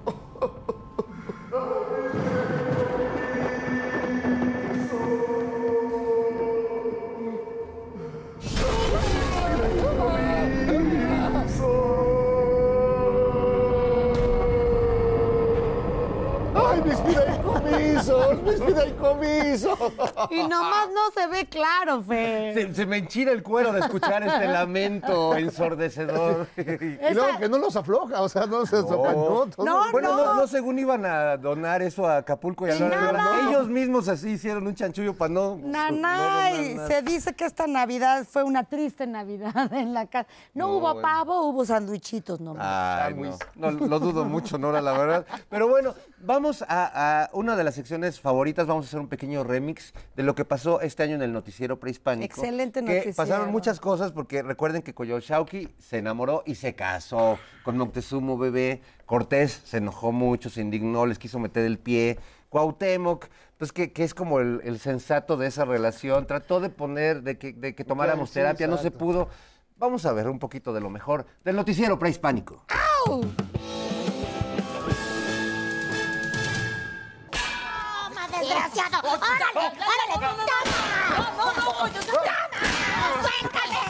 [20.30, 22.54] Y nomás no se ve claro, Fer.
[22.54, 26.46] Se, se me enchina el cuero de escuchar este lamento ensordecedor.
[26.56, 30.34] Y luego que no los afloja, o sea, no se sopa, no, todo- bueno, no.
[30.34, 33.48] no, según iban a donar eso a Acapulco y a nada.
[33.48, 35.58] ellos mismos así hicieron un chanchullo para no.
[35.62, 40.28] Nanay, no se dice que esta Navidad fue una triste Navidad en la casa.
[40.54, 41.02] No, No, hubo bueno.
[41.02, 42.64] pavo, hubo sandwichitos nomás.
[43.06, 45.26] Ay, no, no, lo dudo mucho, Nora, la verdad.
[45.48, 48.66] Pero bueno, vamos a, a una de las secciones favoritas.
[48.66, 51.80] Vamos a hacer un pequeño remix de lo que pasó este año en el noticiero
[51.80, 52.40] prehispánico.
[52.40, 53.16] Excelente que noticiero.
[53.16, 58.80] Pasaron muchas cosas porque recuerden que Coyoshauqui se enamoró y se casó con Moctezuma Bebé.
[59.06, 62.18] Cortés se enojó mucho, se indignó, les quiso meter el pie.
[62.48, 63.26] Cuauhtémoc,
[63.58, 66.26] pues que, que es como el, el sensato de esa relación.
[66.26, 69.28] Trató de poner, de que, de que tomáramos sí, terapia, no se pudo.
[69.76, 72.64] Vamos a ver un poquito de lo mejor del noticiero prehispánico.
[77.30, 78.87] ¡Toma, desgraciado!
[79.18, 79.66] ¡Órale!
[79.68, 80.14] ¡Órale!
[80.14, 80.44] ¡Toma!
[81.36, 82.32] ¡Toma!
[83.22, 83.80] ¡Suéltame!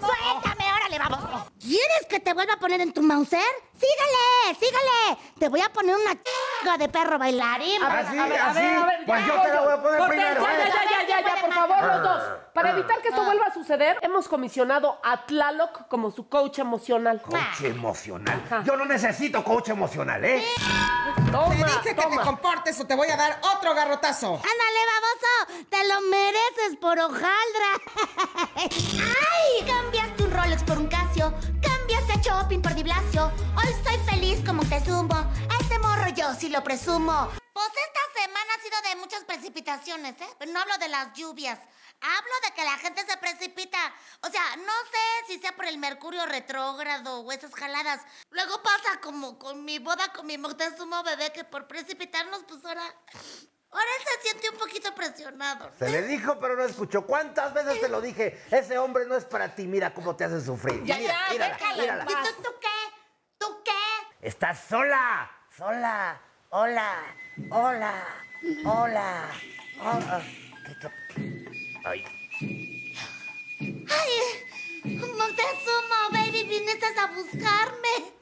[0.00, 0.64] ¡Suéltame!
[0.72, 1.20] ¡Órale, vamos!
[1.60, 3.40] ¿Quieres que te vuelva a poner en tu mauser?
[3.80, 4.58] ¡Sígale!
[4.58, 5.18] ¡Sígale!
[5.38, 7.82] Te voy a poner una chinga de perro bailarín.
[7.82, 9.82] A ver, a ver, a ver, a ver, Pues ya, yo te la voy a
[9.82, 10.72] poner Cortés, primero, Ya, ¿eh?
[10.74, 12.22] ya, ya, ya, ya, por favor, los dos.
[12.52, 17.22] Para evitar que esto vuelva a suceder, hemos comisionado a Tlaloc como su coach emocional.
[17.22, 18.42] Coach emocional.
[18.64, 20.44] Yo no necesito coach emocional, ¿eh?
[21.32, 24.34] Toma, Te dije que te comportes o te voy a dar otro garrotazo.
[24.34, 25.64] ¡Ándale, baboso!
[25.70, 27.70] ¡Te lo mereces por hojaldra!
[28.56, 29.66] ¡Ay!
[29.66, 31.32] Cambiaste un Rolex por un Casio.
[32.10, 33.32] Cambiaste shopping por Diblasio.
[33.56, 35.14] Hoy soy feliz como te.
[35.14, 37.28] A este morro yo sí lo presumo.
[37.52, 40.28] Pues esta semana ha sido de muchas precipitaciones, ¿eh?
[40.38, 41.58] Pero no hablo de las lluvias.
[42.00, 43.78] Hablo de que la gente se precipita.
[44.22, 48.00] O sea, no sé si sea por el mercurio retrógrado o esas jaladas.
[48.30, 52.82] Luego pasa como con mi boda con mi Moctezuma bebé que por precipitarnos, pues ahora...
[53.72, 55.70] Ahora él se siente un poquito presionado.
[55.78, 57.06] Se le dijo, pero no escuchó.
[57.06, 58.42] ¿Cuántas veces te lo dije?
[58.50, 59.66] Ese hombre no es para ti.
[59.68, 60.82] Mira cómo te hace sufrir.
[60.84, 62.04] Ya, Mira, ya, mírala, déjala mírala.
[62.04, 62.68] ¿Y tú, tú qué?
[63.38, 64.26] ¿Tú qué?
[64.26, 65.30] Estás sola.
[65.56, 66.20] Sola.
[66.50, 66.96] Hola.
[67.50, 68.04] Hola.
[68.64, 69.28] Hola.
[69.80, 70.22] Hola.
[70.66, 70.76] ¿Qué-
[71.14, 72.04] qué- Ay.
[73.88, 74.10] Ay,
[74.84, 78.14] Montezuma, baby, viniste a buscarme.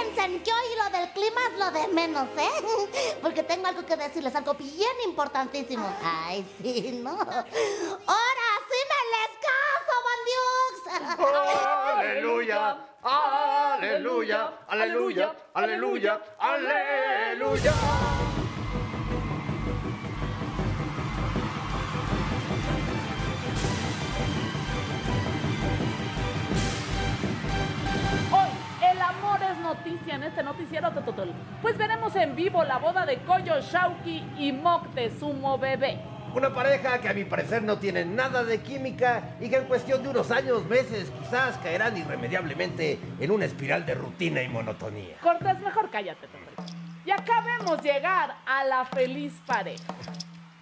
[0.00, 3.18] Pues fíjense, yo y lo del clima es lo de menos, ¿eh?
[3.22, 5.86] Porque tengo algo que decirles, algo bien importantísimo.
[6.02, 7.10] Ay, sí, ¿no?
[7.10, 11.26] Ahora sí me les caso, bandiux.
[11.96, 12.76] Aleluya.
[13.02, 14.52] Aleluya.
[14.68, 15.34] Aleluya.
[15.54, 16.20] Aleluya.
[16.38, 17.72] Aleluya.
[17.72, 18.09] Hoy,
[29.90, 31.32] noticia en este noticiero Tototol.
[31.62, 36.00] Pues veremos en vivo la boda de Koyo Shauki y Moctezumo Bebé.
[36.32, 40.02] Una pareja que a mi parecer no tiene nada de química y que en cuestión
[40.02, 45.16] de unos años, meses, quizás caerán irremediablemente en una espiral de rutina y monotonía.
[45.20, 46.72] Cortés, mejor cállate, hombre.
[47.04, 49.92] Y acá vemos llegar a la feliz pareja.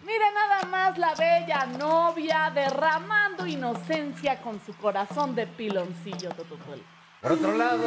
[0.06, 6.82] Mire nada más la bella novia derramando inocencia con su corazón de piloncillo, Tototol.
[7.20, 7.83] Por otro lado,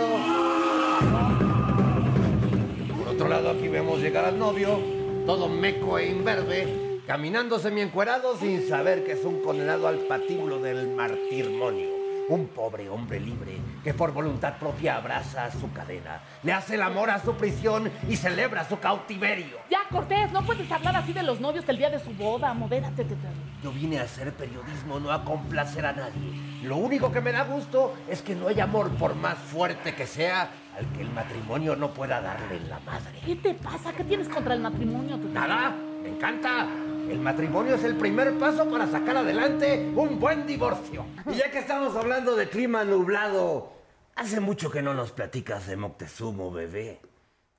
[2.98, 4.78] por otro lado aquí vemos llegar al novio,
[5.26, 10.90] todo meco e imberbe, caminando semiencuerado sin saber que es un condenado al patíbulo del
[10.90, 12.01] martirmonio.
[12.32, 17.10] Un pobre hombre libre que por voluntad propia abraza su cadena, le hace el amor
[17.10, 19.58] a su prisión y celebra su cautiverio.
[19.70, 22.54] Ya, Cortés, no puedes hablar así de los novios el día de su boda.
[22.54, 23.28] Modérate, te- te-
[23.62, 26.32] Yo vine a hacer periodismo, no a complacer a nadie.
[26.64, 30.08] Lo único que me da gusto es que no hay amor, por más fuerte que
[30.08, 33.20] sea, al que el matrimonio no pueda darle en la madre.
[33.26, 33.92] ¿Qué te pasa?
[33.92, 35.18] ¿Qué tienes contra el matrimonio?
[35.34, 36.66] Nada, me encanta.
[37.12, 41.06] El matrimonio es el primer paso para sacar adelante un buen divorcio.
[41.30, 43.74] Y ya que estamos hablando de clima nublado,
[44.16, 47.02] hace mucho que no nos platicas de Moctezumo, bebé.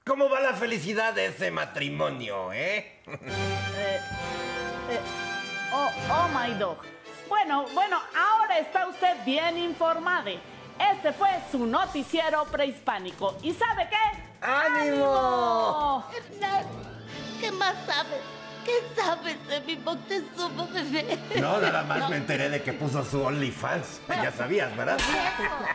[0.06, 3.02] ¿Cómo va la felicidad de ese matrimonio, eh?
[3.06, 4.00] Eh,
[4.88, 5.00] eh,
[5.74, 6.78] oh, oh my dog.
[7.28, 10.30] Bueno, bueno, ahora está usted bien informado.
[10.94, 13.36] Este fue su noticiero prehispánico.
[13.42, 14.46] ¿Y sabe qué?
[14.46, 16.06] ¡Ánimo!
[16.10, 16.64] Hernán,
[17.38, 18.41] ¿qué más sabes?
[18.64, 21.18] ¿Qué sabes de mi Moctezuma, bebé?
[21.40, 24.00] No, nada más me enteré de que puso su OnlyFans.
[24.08, 24.98] Ya sabías, ¿verdad?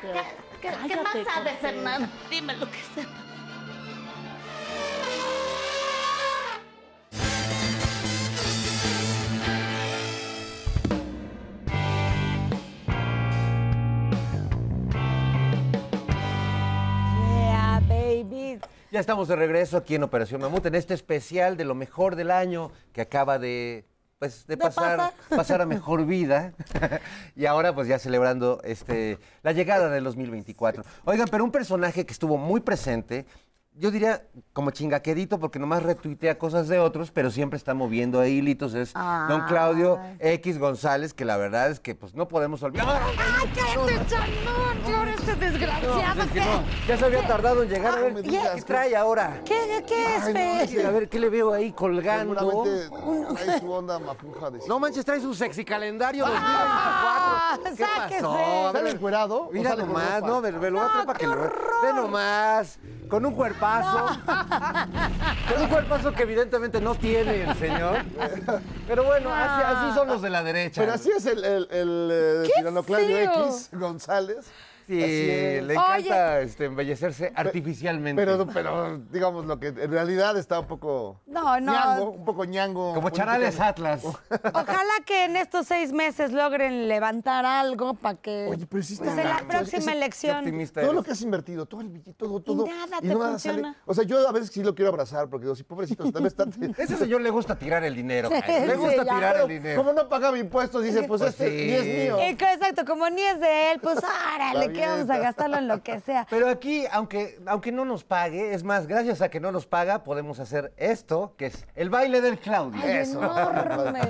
[0.01, 0.13] ¿Qué,
[0.61, 1.63] qué- qué más sabes.
[1.63, 2.09] Hernán?
[2.29, 3.26] Dime lo que sepas.
[18.97, 22.31] Ya estamos de regreso aquí en Operación Mamut, en este especial de lo mejor del
[22.31, 23.85] año que acaba de,
[24.17, 25.13] pues, de, De pasar, pasar.
[25.29, 26.53] pasar a mejor vida.
[27.35, 30.83] y ahora pues ya celebrando este, la llegada del 2024.
[31.05, 33.27] Oigan, pero un personaje que estuvo muy presente,
[33.79, 34.23] yo diría
[34.53, 38.73] como chingaquedito porque nomás retuitea cosas de otros, pero siempre está moviendo ahí hilitos.
[38.73, 42.87] Es don Claudio X González, que la verdad es que pues no podemos olvidar.
[42.89, 44.77] ¡Ay, cállate, Chanón!
[44.85, 46.15] Claro, este desgraciado.
[46.15, 47.97] No, es que no, ya se había tardado en llegar.
[47.97, 49.41] A ver, ¿qué trae ahora?
[49.45, 50.33] ¿Qué, qué es, Ay,
[50.67, 50.83] Fe?
[50.83, 52.35] no, a ver, ¿qué le veo ahí colgando?
[52.39, 57.75] Seguramente trae su onda mapuja de No manches, trae su sexy calendario Ah, 2024.
[57.75, 58.21] ¿Qué sáquese.
[58.21, 58.71] pasó?
[58.73, 61.35] ¿Sale encuerado Mira nomás, no, ve, lo voy a traer para que lo.
[61.35, 63.33] Ve nomás, con un
[63.67, 64.19] cuerpazo.
[65.53, 68.03] Con un cuerpazo que evidentemente no tiene el señor.
[68.87, 70.81] Pero bueno, así, así son los de la derecha.
[70.81, 73.45] Pero así es el, el, el eh, ¡Qué tirano Claudio feo!
[73.47, 74.45] X González.
[74.87, 78.21] Sí, le encanta este, embellecerse artificialmente.
[78.23, 81.73] Pero, pero, digamos, lo que en realidad está un poco No, no.
[81.73, 82.93] ñango, un poco ñango.
[82.93, 84.03] Como Charales Atlas.
[84.05, 89.05] Ojalá que en estos seis meses logren levantar algo para que Oye, pero sí está
[89.05, 90.67] pues, en la próxima ese- elección.
[90.73, 92.65] Todo lo que has invertido, todo el billete, todo, todo.
[92.65, 93.75] nada y te nada funciona.
[93.85, 96.33] O sea, yo a veces sí lo quiero abrazar porque digo, sí, pobrecito, tal vez
[96.37, 96.45] está...
[96.81, 98.29] Ese señor le gusta tirar el dinero.
[98.47, 99.81] Sí, Le gusta tirar el dinero.
[99.83, 101.65] Como no pagaba impuestos, dice, pues, Pues este sí.
[101.65, 102.17] ni es mío.
[102.19, 103.97] Exacto, como ni es de él, pues
[104.35, 106.25] árale, Bien, vamos a gastarlo en lo que sea.
[106.29, 110.03] Pero aquí, aunque, aunque no nos pague, es más, gracias a que no nos paga,
[110.03, 112.79] podemos hacer esto, que es el baile del Claudio.
[112.83, 114.01] Ay, enorme.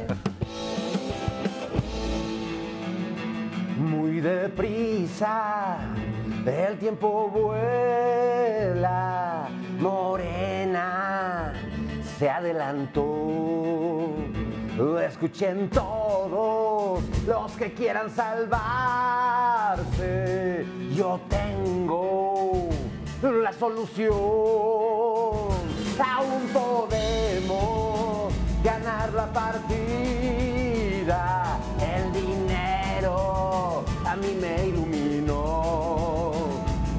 [3.78, 5.78] Muy deprisa,
[6.46, 8.68] el tiempo vuela,
[9.80, 11.54] morena
[12.18, 13.06] se adelantó.
[14.78, 18.68] Escuchen todos los que quieran salvarse.
[20.94, 22.70] Yo tengo
[23.24, 24.14] la solución.
[26.00, 28.32] Aún podemos
[28.64, 29.58] ganar la partida.
[31.82, 36.34] El dinero a mí me iluminó.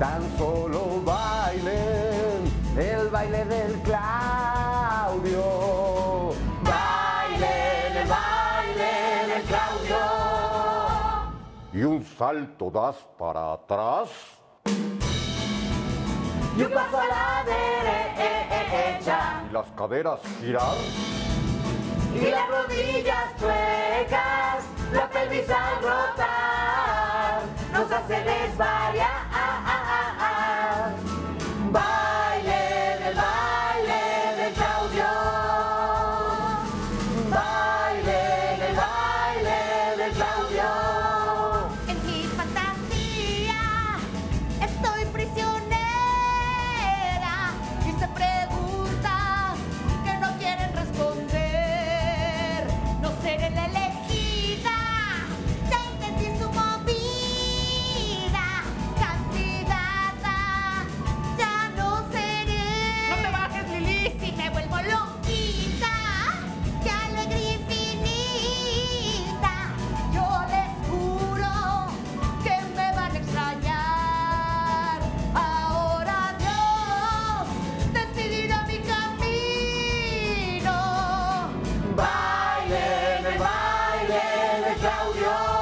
[0.01, 2.43] Tan solo bailen
[2.77, 4.38] el baile del Claudio.
[11.79, 14.09] Y un salto das para atrás.
[16.57, 19.19] Y un paso a la derecha.
[19.49, 20.75] Y las caderas girar.
[22.17, 29.28] Y las rodillas chuecas, la pelvis al rotar, nos hace desvariar.
[84.81, 85.58] Claudio.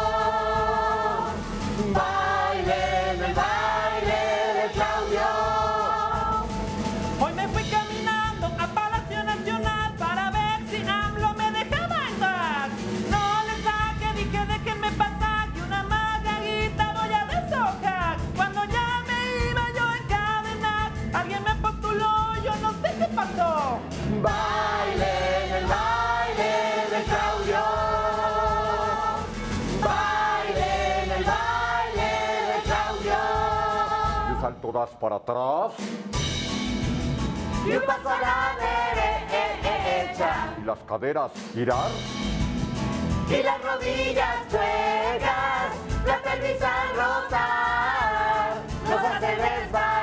[34.67, 35.73] Y un salto das para atrás.
[37.67, 38.57] Y un paso a la
[39.29, 40.55] derecha.
[40.61, 41.91] Y las caderas girar.
[43.29, 45.73] Y las rodillas chuecas,
[46.07, 49.96] la pelvis al rotar, nos hace desvariar.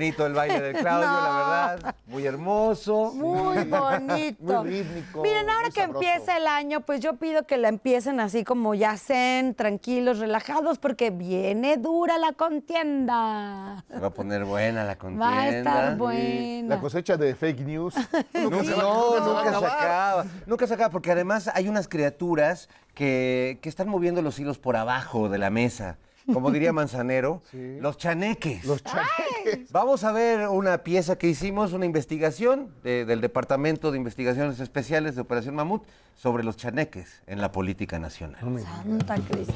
[0.00, 1.20] Bonito el baile de Claudio, No.
[1.20, 1.94] la verdad.
[2.06, 3.12] Muy hermoso.
[3.14, 4.64] Muy bonito.
[4.64, 5.22] Muy rítmico.
[5.22, 6.00] Miren, ahora muy que sabroso.
[6.02, 10.78] empieza el año, pues yo pido que la empiecen así como ya zen, tranquilos, relajados,
[10.78, 13.84] porque viene dura la contienda.
[13.92, 15.26] Se va a poner buena la contienda.
[15.26, 16.80] Va a estar La buena.
[16.80, 17.94] cosecha de fake news.
[18.34, 20.24] Nunca, se va- no, nunca se acaba.
[20.46, 24.76] Nunca se acaba, porque además hay unas criaturas que, que están moviendo los hilos por
[24.76, 25.98] abajo de la mesa.
[26.32, 28.64] Como diría Manzanero, los chaneques.
[28.64, 29.70] Los chaneques.
[29.72, 35.14] Vamos a ver una pieza que hicimos, una investigación de- del Departamento de Investigaciones Especiales
[35.14, 35.82] de Operación Mamut
[36.16, 38.40] sobre los chaneques en la política nacional.
[38.62, 39.54] Santa Cristo.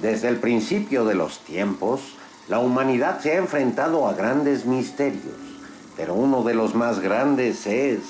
[0.00, 2.14] Desde el principio de los tiempos,
[2.48, 5.36] la humanidad se ha enfrentado a grandes misterios,
[5.96, 8.00] pero uno de los más grandes es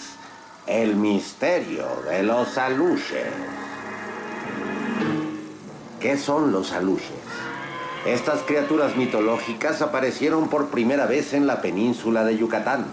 [0.66, 3.26] el misterio de los aluches.
[6.00, 7.10] ¿Qué son los aluches?
[8.06, 12.86] Estas criaturas mitológicas aparecieron por primera vez en la península de Yucatán,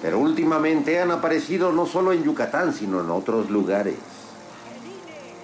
[0.00, 3.96] pero últimamente han aparecido no solo en Yucatán, sino en otros lugares.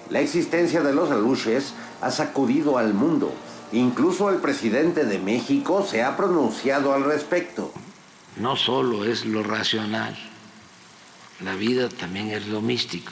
[0.09, 3.31] La existencia de los aluches ha sacudido al mundo.
[3.71, 7.71] Incluso el presidente de México se ha pronunciado al respecto.
[8.37, 10.17] No solo es lo racional,
[11.41, 13.11] la vida también es lo místico.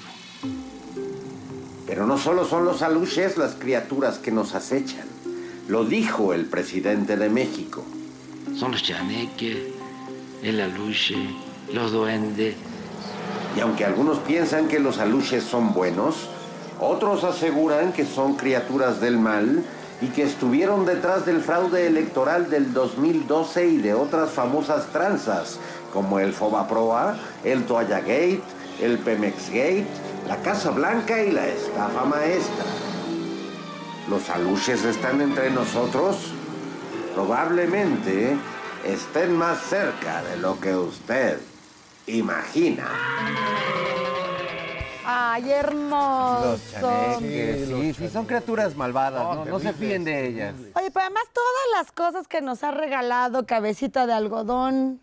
[1.87, 5.07] Pero no solo son los aluches las criaturas que nos acechan.
[5.69, 7.83] Lo dijo el presidente de México.
[8.55, 9.57] Son los chaneques,
[10.43, 11.15] el aluche,
[11.73, 12.55] los duendes.
[13.55, 16.29] Y aunque algunos piensan que los aluches son buenos,
[16.79, 19.63] otros aseguran que son criaturas del mal
[20.01, 25.57] y que estuvieron detrás del fraude electoral del 2012 y de otras famosas tranzas,
[25.91, 28.41] como el Fobaproa, el Toalla Gate,
[28.81, 29.87] el Pemex Gate,
[30.27, 32.65] la Casa Blanca y la estafa maestra.
[34.09, 36.33] ¿Los aluches están entre nosotros?
[37.15, 38.37] Probablemente
[38.85, 41.39] estén más cerca de lo que usted
[42.07, 42.87] imagina.
[45.05, 46.51] Ay, hermoso.
[46.51, 50.53] Los chaneques, sí, sí, son criaturas malvadas, no, no se fíen de ellas.
[50.73, 54.99] Oye, pero además todas las cosas que nos ha regalado Cabecita de Algodón.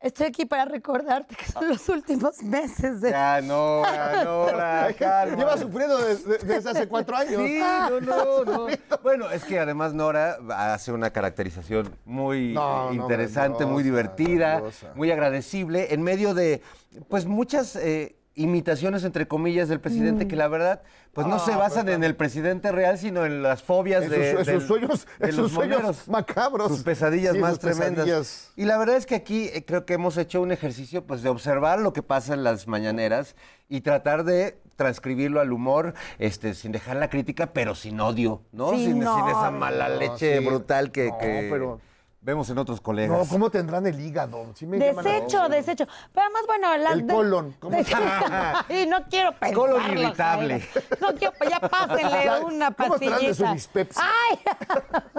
[0.00, 3.10] Estoy aquí para recordarte que son los últimos meses de...
[3.10, 5.36] Ya, Nora, Nora, calma.
[5.36, 7.42] Lleva sufriendo desde, desde hace cuatro años.
[7.44, 8.66] Sí, no, no, no.
[9.02, 14.62] Bueno, es que además Nora hace una caracterización muy No, no, interesante, muy divertida,
[14.94, 16.62] muy agradecible, en medio de,
[17.08, 20.82] pues, muchas eh, imitaciones, entre comillas, del presidente, que la verdad,
[21.12, 24.16] pues, no Ah, se basan en el presidente real, sino en las fobias En de,
[24.16, 26.08] sus- en sus del- sueños- de en los sus sueños moneros.
[26.08, 26.68] macabros.
[26.68, 28.04] Sus pesadillas Sí, más sus tremendas.
[28.04, 28.52] pesadillas.
[28.56, 31.28] Y la verdad es que aquí eh, creo que hemos hecho un ejercicio pues de
[31.28, 33.34] observar lo que pasa en las mañaneras
[33.68, 38.70] y tratar de transcribirlo al humor, este, sin dejar la crítica, pero sin odio, ¿no?
[38.70, 40.44] Sin esa mala No, leche sí.
[40.46, 41.80] brutal que, No, que pero-
[42.28, 43.18] vemos en otros colegas.
[43.18, 44.52] No, ¿cómo tendrán el hígado?
[44.54, 45.86] Sí me llama la Desecho, desecho.
[46.12, 47.56] Pero además, bueno, las El de- colon.
[48.68, 50.62] Y no quiero pensarlo, Colon irritable.
[51.00, 53.52] No quiero, ya pásenle una ¿Cómo estarán de su pastillita.
[53.54, 54.02] dispepsia?
[54.04, 54.38] Ay,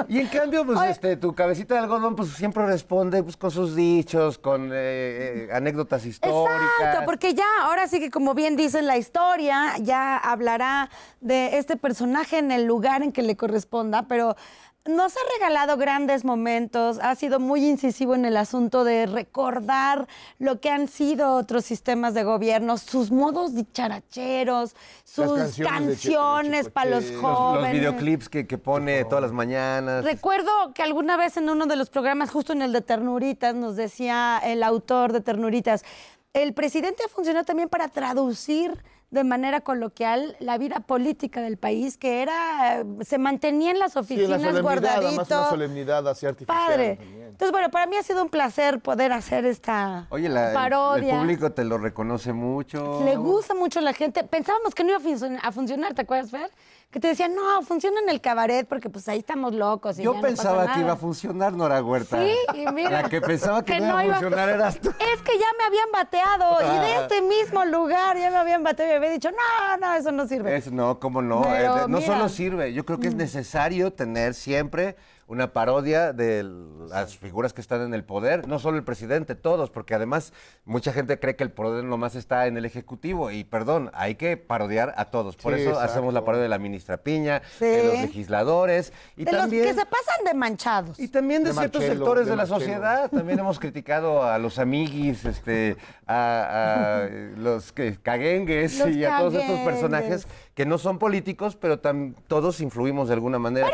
[0.08, 0.92] Y en cambio, pues, Oye.
[0.92, 5.50] este, tu cabecita de algodón, pues siempre responde pues, con sus dichos, con eh, eh,
[5.52, 6.62] anécdotas históricas.
[6.80, 10.92] Exacto, porque ya, ahora sí que como bien dicen la historia, ya hablará
[11.22, 14.36] de este personaje en el lugar en que le corresponda, pero
[14.90, 20.08] nos ha regalado grandes momentos, ha sido muy incisivo en el asunto de recordar
[20.40, 27.06] lo que han sido otros sistemas de gobierno, sus modos dicharacheros, sus canciones para los
[27.06, 27.62] Checo- Los, jóvenes.
[27.64, 30.04] los videoclips que, que pone todas las mañanas.
[30.04, 33.76] Recuerdo que alguna vez en uno de los programas, justo en el de Ternuritas, nos
[33.76, 35.84] decía el autor de Ternuritas,
[36.34, 41.98] el presidente ha funcionado también para traducir de manera coloquial la vida política del país,
[41.98, 45.50] que era, eh, se mantenía en las Sí, oficinas la solemnidad, además una guardadito.
[45.50, 46.68] solemnidad así artificial.
[46.68, 46.96] Padre.
[46.98, 47.28] también.
[47.30, 51.14] Entonces, bueno, para mí ha sido un placer poder hacer esta Oye, la- el- parodia.
[51.16, 53.02] el público te lo reconoce mucho.
[53.04, 54.24] Le gusta mucho a la gente.
[54.24, 55.00] Pensábamos que no iba
[55.42, 56.52] a funcionar, ¿te acuerdas, Fer?
[56.92, 60.00] Que te decían, no, funciona en el cabaret porque pues ahí estamos locos.
[60.00, 60.82] Y Yo ya no pasa pensaba que nada".
[60.82, 62.18] iba a funcionar Nora Huerta.
[62.20, 63.04] Sí, y mira.
[63.04, 64.90] La que pensaba que, no iba a funcionar eras tú.
[64.90, 68.90] Es que ya me habían bateado y de este mismo lugar ya me habían bateado
[68.90, 70.56] y me habían dicho, no, no, eso no sirve.
[70.58, 71.44] Es, no, cómo no.
[71.44, 72.08] Pero Eh, no mira.
[72.08, 74.96] solo sirve, yo creo que es necesario tener siempre
[75.30, 76.44] una parodia de
[76.90, 80.34] las figuras que están en el poder, no solo el presidente, todos, porque además
[80.66, 84.38] mucha gente cree que el poder nomás está en el Ejecutivo y perdón, hay que
[84.38, 85.38] parodiar a todos.
[85.38, 85.92] Por Sí, eso exacto.
[85.92, 87.66] hacemos la parodia de la ministra Piña, Sí.
[87.66, 89.66] de los legisladores y de también...
[89.68, 91.00] los que se pasan de manchados.
[91.00, 93.12] Y también de, De ciertos sectores de de, la sociedad.
[93.12, 95.78] También hemos criticado a los amiguis, este,
[96.08, 97.08] a, a
[97.38, 102.16] los que, caguengues Los y a todos estos personajes que no son políticos, pero tam-
[102.28, 103.70] todos influimos de alguna manera.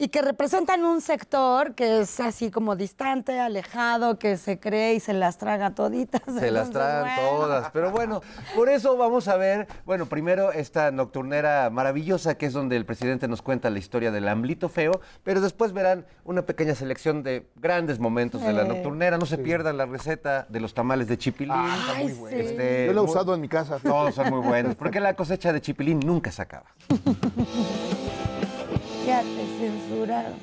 [0.00, 5.00] Y que representan un sector que es así como distante, alejado, que se cree y
[5.00, 6.22] se las traga toditas.
[6.38, 7.30] Se las tragan bueno.
[7.30, 7.70] todas.
[7.72, 8.20] Pero bueno,
[8.54, 13.26] por eso vamos a ver, bueno, primero esta nocturnera maravillosa que es donde el presidente
[13.26, 17.98] nos cuenta la historia del amblito feo, pero después verán una pequeña selección de grandes
[17.98, 18.68] momentos de la Sí.
[18.68, 19.18] nocturnera.
[19.18, 21.52] No se pierdan la receta de los tamales de chipilín.
[21.56, 22.36] Ah, está muy bueno.
[22.38, 23.78] Este, Yo lo he muy- usado en mi casa.
[23.80, 26.66] Todos son muy buenos, porque la cosecha de chipilín nunca se acaba.
[29.08, 30.34] Ya te censuraron.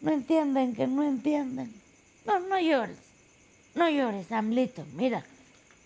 [0.00, 1.72] No entienden que no entienden.
[2.26, 2.96] No, no llores.
[3.76, 4.84] No llores, Amlito.
[4.96, 5.24] Mira,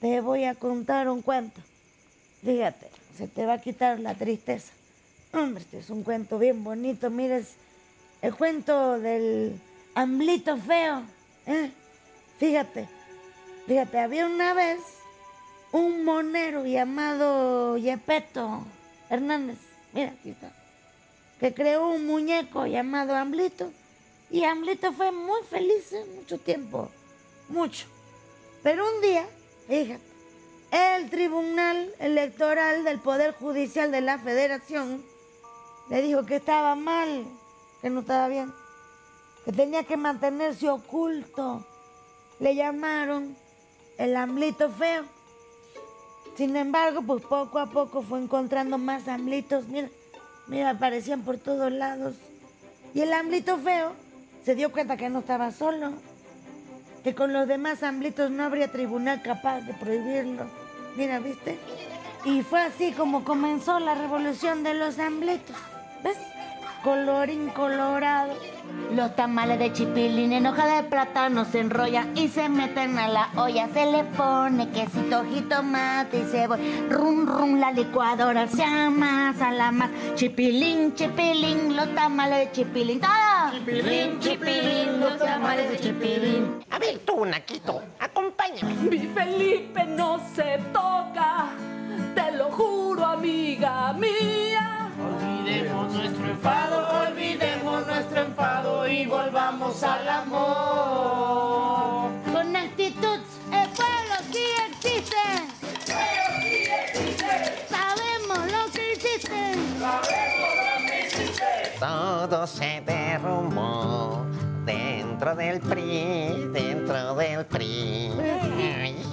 [0.00, 1.61] te voy a contar un cuento.
[2.42, 4.72] Fíjate, se te va a quitar la tristeza.
[5.34, 7.11] Hombre, este es un cuento bien bonito.
[7.11, 7.56] Mira, es
[8.22, 9.61] el cuento del
[9.94, 11.02] Amlito feo.
[11.46, 11.70] ¿eh?
[12.38, 12.88] Fíjate,
[13.66, 14.78] fíjate, había una vez
[15.72, 18.64] un monero llamado Yepeto
[19.11, 19.59] Hernández.
[19.92, 20.50] Mira, aquí está
[21.39, 23.70] que creó un muñeco llamado Amblito.
[24.30, 26.91] Y Amblito fue muy feliz mucho tiempo,
[27.49, 27.86] mucho.
[28.62, 29.26] Pero un día,
[29.66, 30.03] fíjate,
[30.70, 35.03] el Tribunal Electoral del Poder Judicial de la Federación
[35.89, 37.24] le dijo que estaba mal,
[37.80, 38.53] que no estaba bien,
[39.45, 41.64] que tenía que mantenerse oculto.
[42.39, 43.34] Le llamaron
[43.97, 45.05] el Amblito feo.
[46.36, 49.66] Sin embargo, pues poco a poco fue encontrando más amblitos.
[49.66, 49.89] Mira,
[50.49, 52.14] mira, aparecían por todos lados.
[52.94, 53.92] Y el amblito feo
[54.44, 55.92] se dio cuenta que no estaba solo,
[57.05, 60.46] que con los demás amblitos no habría tribunal capaz de prohibirlo.
[60.96, 61.59] Mira, ¿viste?
[62.24, 65.57] Y fue así como comenzó la revolución de los amblitos.
[66.03, 66.16] ¿Ves?
[66.82, 68.34] Colorín colorado.
[68.94, 73.28] Los tamales de chipilín en hoja de plátano se enrollan y se meten a la
[73.36, 73.68] olla.
[73.74, 76.62] Se le pone quesito, jitomate y cebolla.
[76.88, 79.90] Rum, rum, la licuadora se amasa la más.
[80.14, 83.00] Chipilín, chipilín, los tamales de chipilín.
[83.00, 83.52] ¡Todo!
[83.52, 86.64] Chipilín, chipilín, los tamales de chipilín.
[86.70, 88.74] A ver tú, Naquito, acompáñame.
[88.88, 91.48] Mi Felipe no se toca,
[92.14, 94.67] te lo juro, amiga mía.
[95.49, 102.11] Olvidemos nuestro enfado, olvidemos nuestro enfado y volvamos al amor.
[102.30, 103.20] Con actitud,
[103.51, 105.16] el pueblo sí existe.
[107.70, 109.55] Sabemos lo que hiciste.
[111.80, 114.26] Todo se derrumbó
[114.66, 118.11] dentro del PRI, dentro del PRI.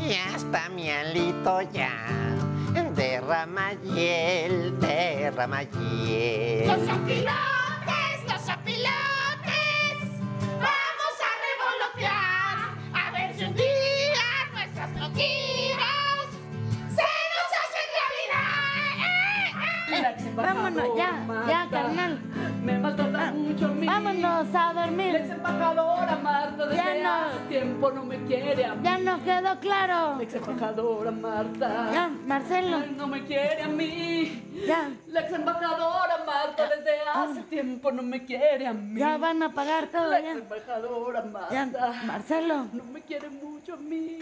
[0.03, 2.34] Y hasta mi alito ya
[2.95, 6.67] derrama hiel, derrama hiel.
[6.67, 9.14] Los apilotes, los apilotes,
[20.35, 21.11] Vámonos, ya,
[21.47, 22.19] ya, carnal.
[22.63, 23.87] Me maltrata mucho mi.
[23.87, 25.13] Vámonos a dormir.
[25.13, 27.13] La ex embajadora Marta desde Ya no.
[27.13, 28.83] hace tiempo no me quiere a mí.
[28.83, 30.15] Ya nos quedó claro.
[30.17, 31.89] La ex embajadora Marta.
[31.93, 32.77] Ya, Marcelo.
[32.77, 34.41] Ay, no me quiere a mí.
[34.67, 34.89] Ya.
[35.07, 38.99] La ex embajadora Marta desde hace tiempo no me quiere a mí.
[38.99, 40.31] Ya van a pagar todo, La ya.
[40.31, 41.53] ex embajadora Marta.
[41.53, 42.65] Ya, Marcelo.
[42.73, 44.19] No me quiere mucho a mí.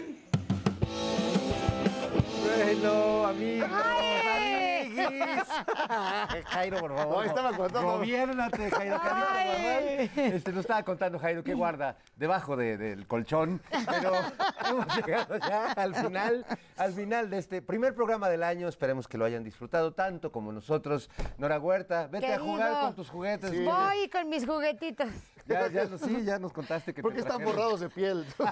[2.42, 4.94] Bueno, amigos, amiguis.
[6.46, 7.16] Jairo, por favor.
[7.16, 7.92] No, estaba contando.
[7.98, 8.98] Gobiérnate, Jairo.
[8.98, 9.26] Mamá.
[10.16, 13.60] Este, nos estaba contando Jairo que guarda debajo de- del colchón.
[13.70, 14.12] Pero
[14.68, 18.68] hemos llegado ya al final, al final de este primer programa del año.
[18.68, 21.10] Esperemos que lo hayan disfrutado tanto como nosotros.
[21.38, 23.50] Nora Huerta, vete a jugar con tus juguetes.
[23.64, 25.08] Voy con mis juguetitos.
[25.46, 28.24] Ya, ya, sí, ya nos contaste que ¿Por qué te están borrados de piel?
[28.24, 28.50] Digo,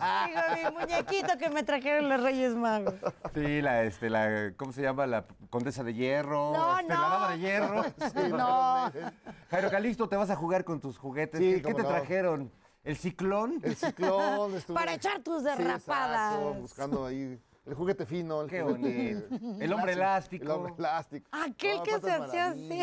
[0.55, 2.95] mi muñequito que me trajeron los Reyes Magos.
[3.35, 5.07] Sí, la, este, la, ¿cómo se llama?
[5.07, 6.53] La condesa de hierro.
[6.53, 7.01] No, este, no.
[7.01, 7.85] La dama de hierro.
[8.37, 8.93] No.
[9.51, 11.39] Jairo Calixto, te vas a jugar con tus juguetes.
[11.41, 11.89] Sí, ¿Qué, te no.
[11.89, 12.51] trajeron?
[12.85, 13.61] ¿El ciclón?
[13.63, 14.55] El ciclón.
[14.57, 16.61] estuve- Para echar tus Sí, exacto, derrapadas.
[16.61, 18.43] buscando ahí el juguete fino.
[18.43, 19.61] El Qué juguete bonito.
[19.65, 20.45] El hombre elástico.
[20.45, 21.29] El hombre elástico.
[21.33, 22.81] Aquel No, que se hacía así.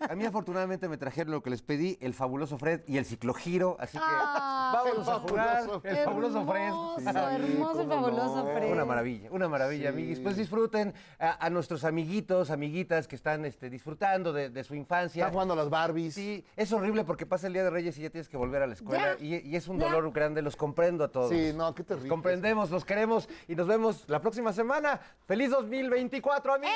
[0.00, 3.76] A mí afortunadamente me trajeron lo que les pedí, el fabuloso Fred y el ciclogiro,
[3.80, 5.62] así que Ah, vámonos a jugar.
[5.84, 6.60] El fabuloso Fred.
[6.66, 8.52] Hermoso, Sí, hermoso el fabuloso no.
[8.52, 8.72] Fred.
[8.72, 9.94] Una maravilla, una maravilla, Sí.
[9.96, 10.20] amiguis.
[10.20, 15.22] Pues disfruten a, a nuestros amiguitos, amiguitas que están este, disfrutando de, de su infancia.
[15.24, 16.14] Están jugando a las Barbies.
[16.14, 18.66] Sí, es horrible porque pasa el Día de Reyes y ya tienes que volver a
[18.66, 19.16] la escuela.
[19.20, 19.86] Y, y es un ya.
[19.86, 21.30] dolor grande, los comprendo a todos.
[21.30, 22.08] Sí, no, qué terrible.
[22.08, 25.00] Los comprendemos, los queremos y nos vemos la próxima semana.
[25.26, 26.74] ¡Feliz 2024, amigos!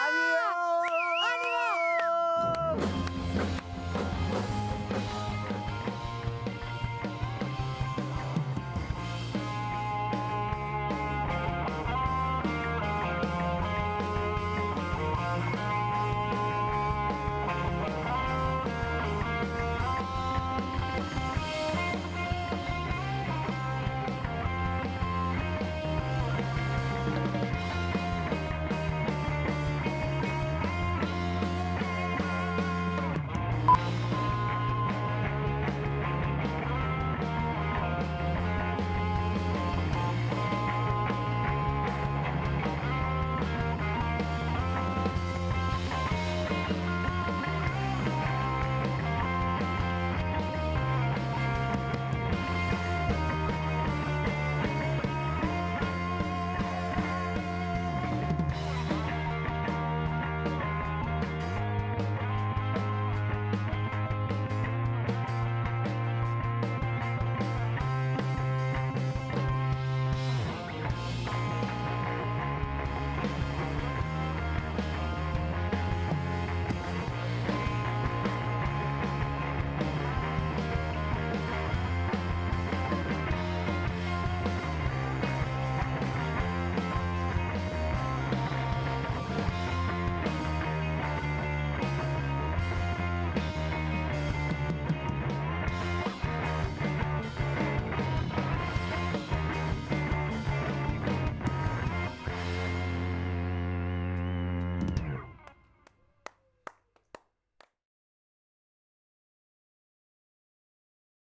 [0.00, 0.61] ¡Adiós!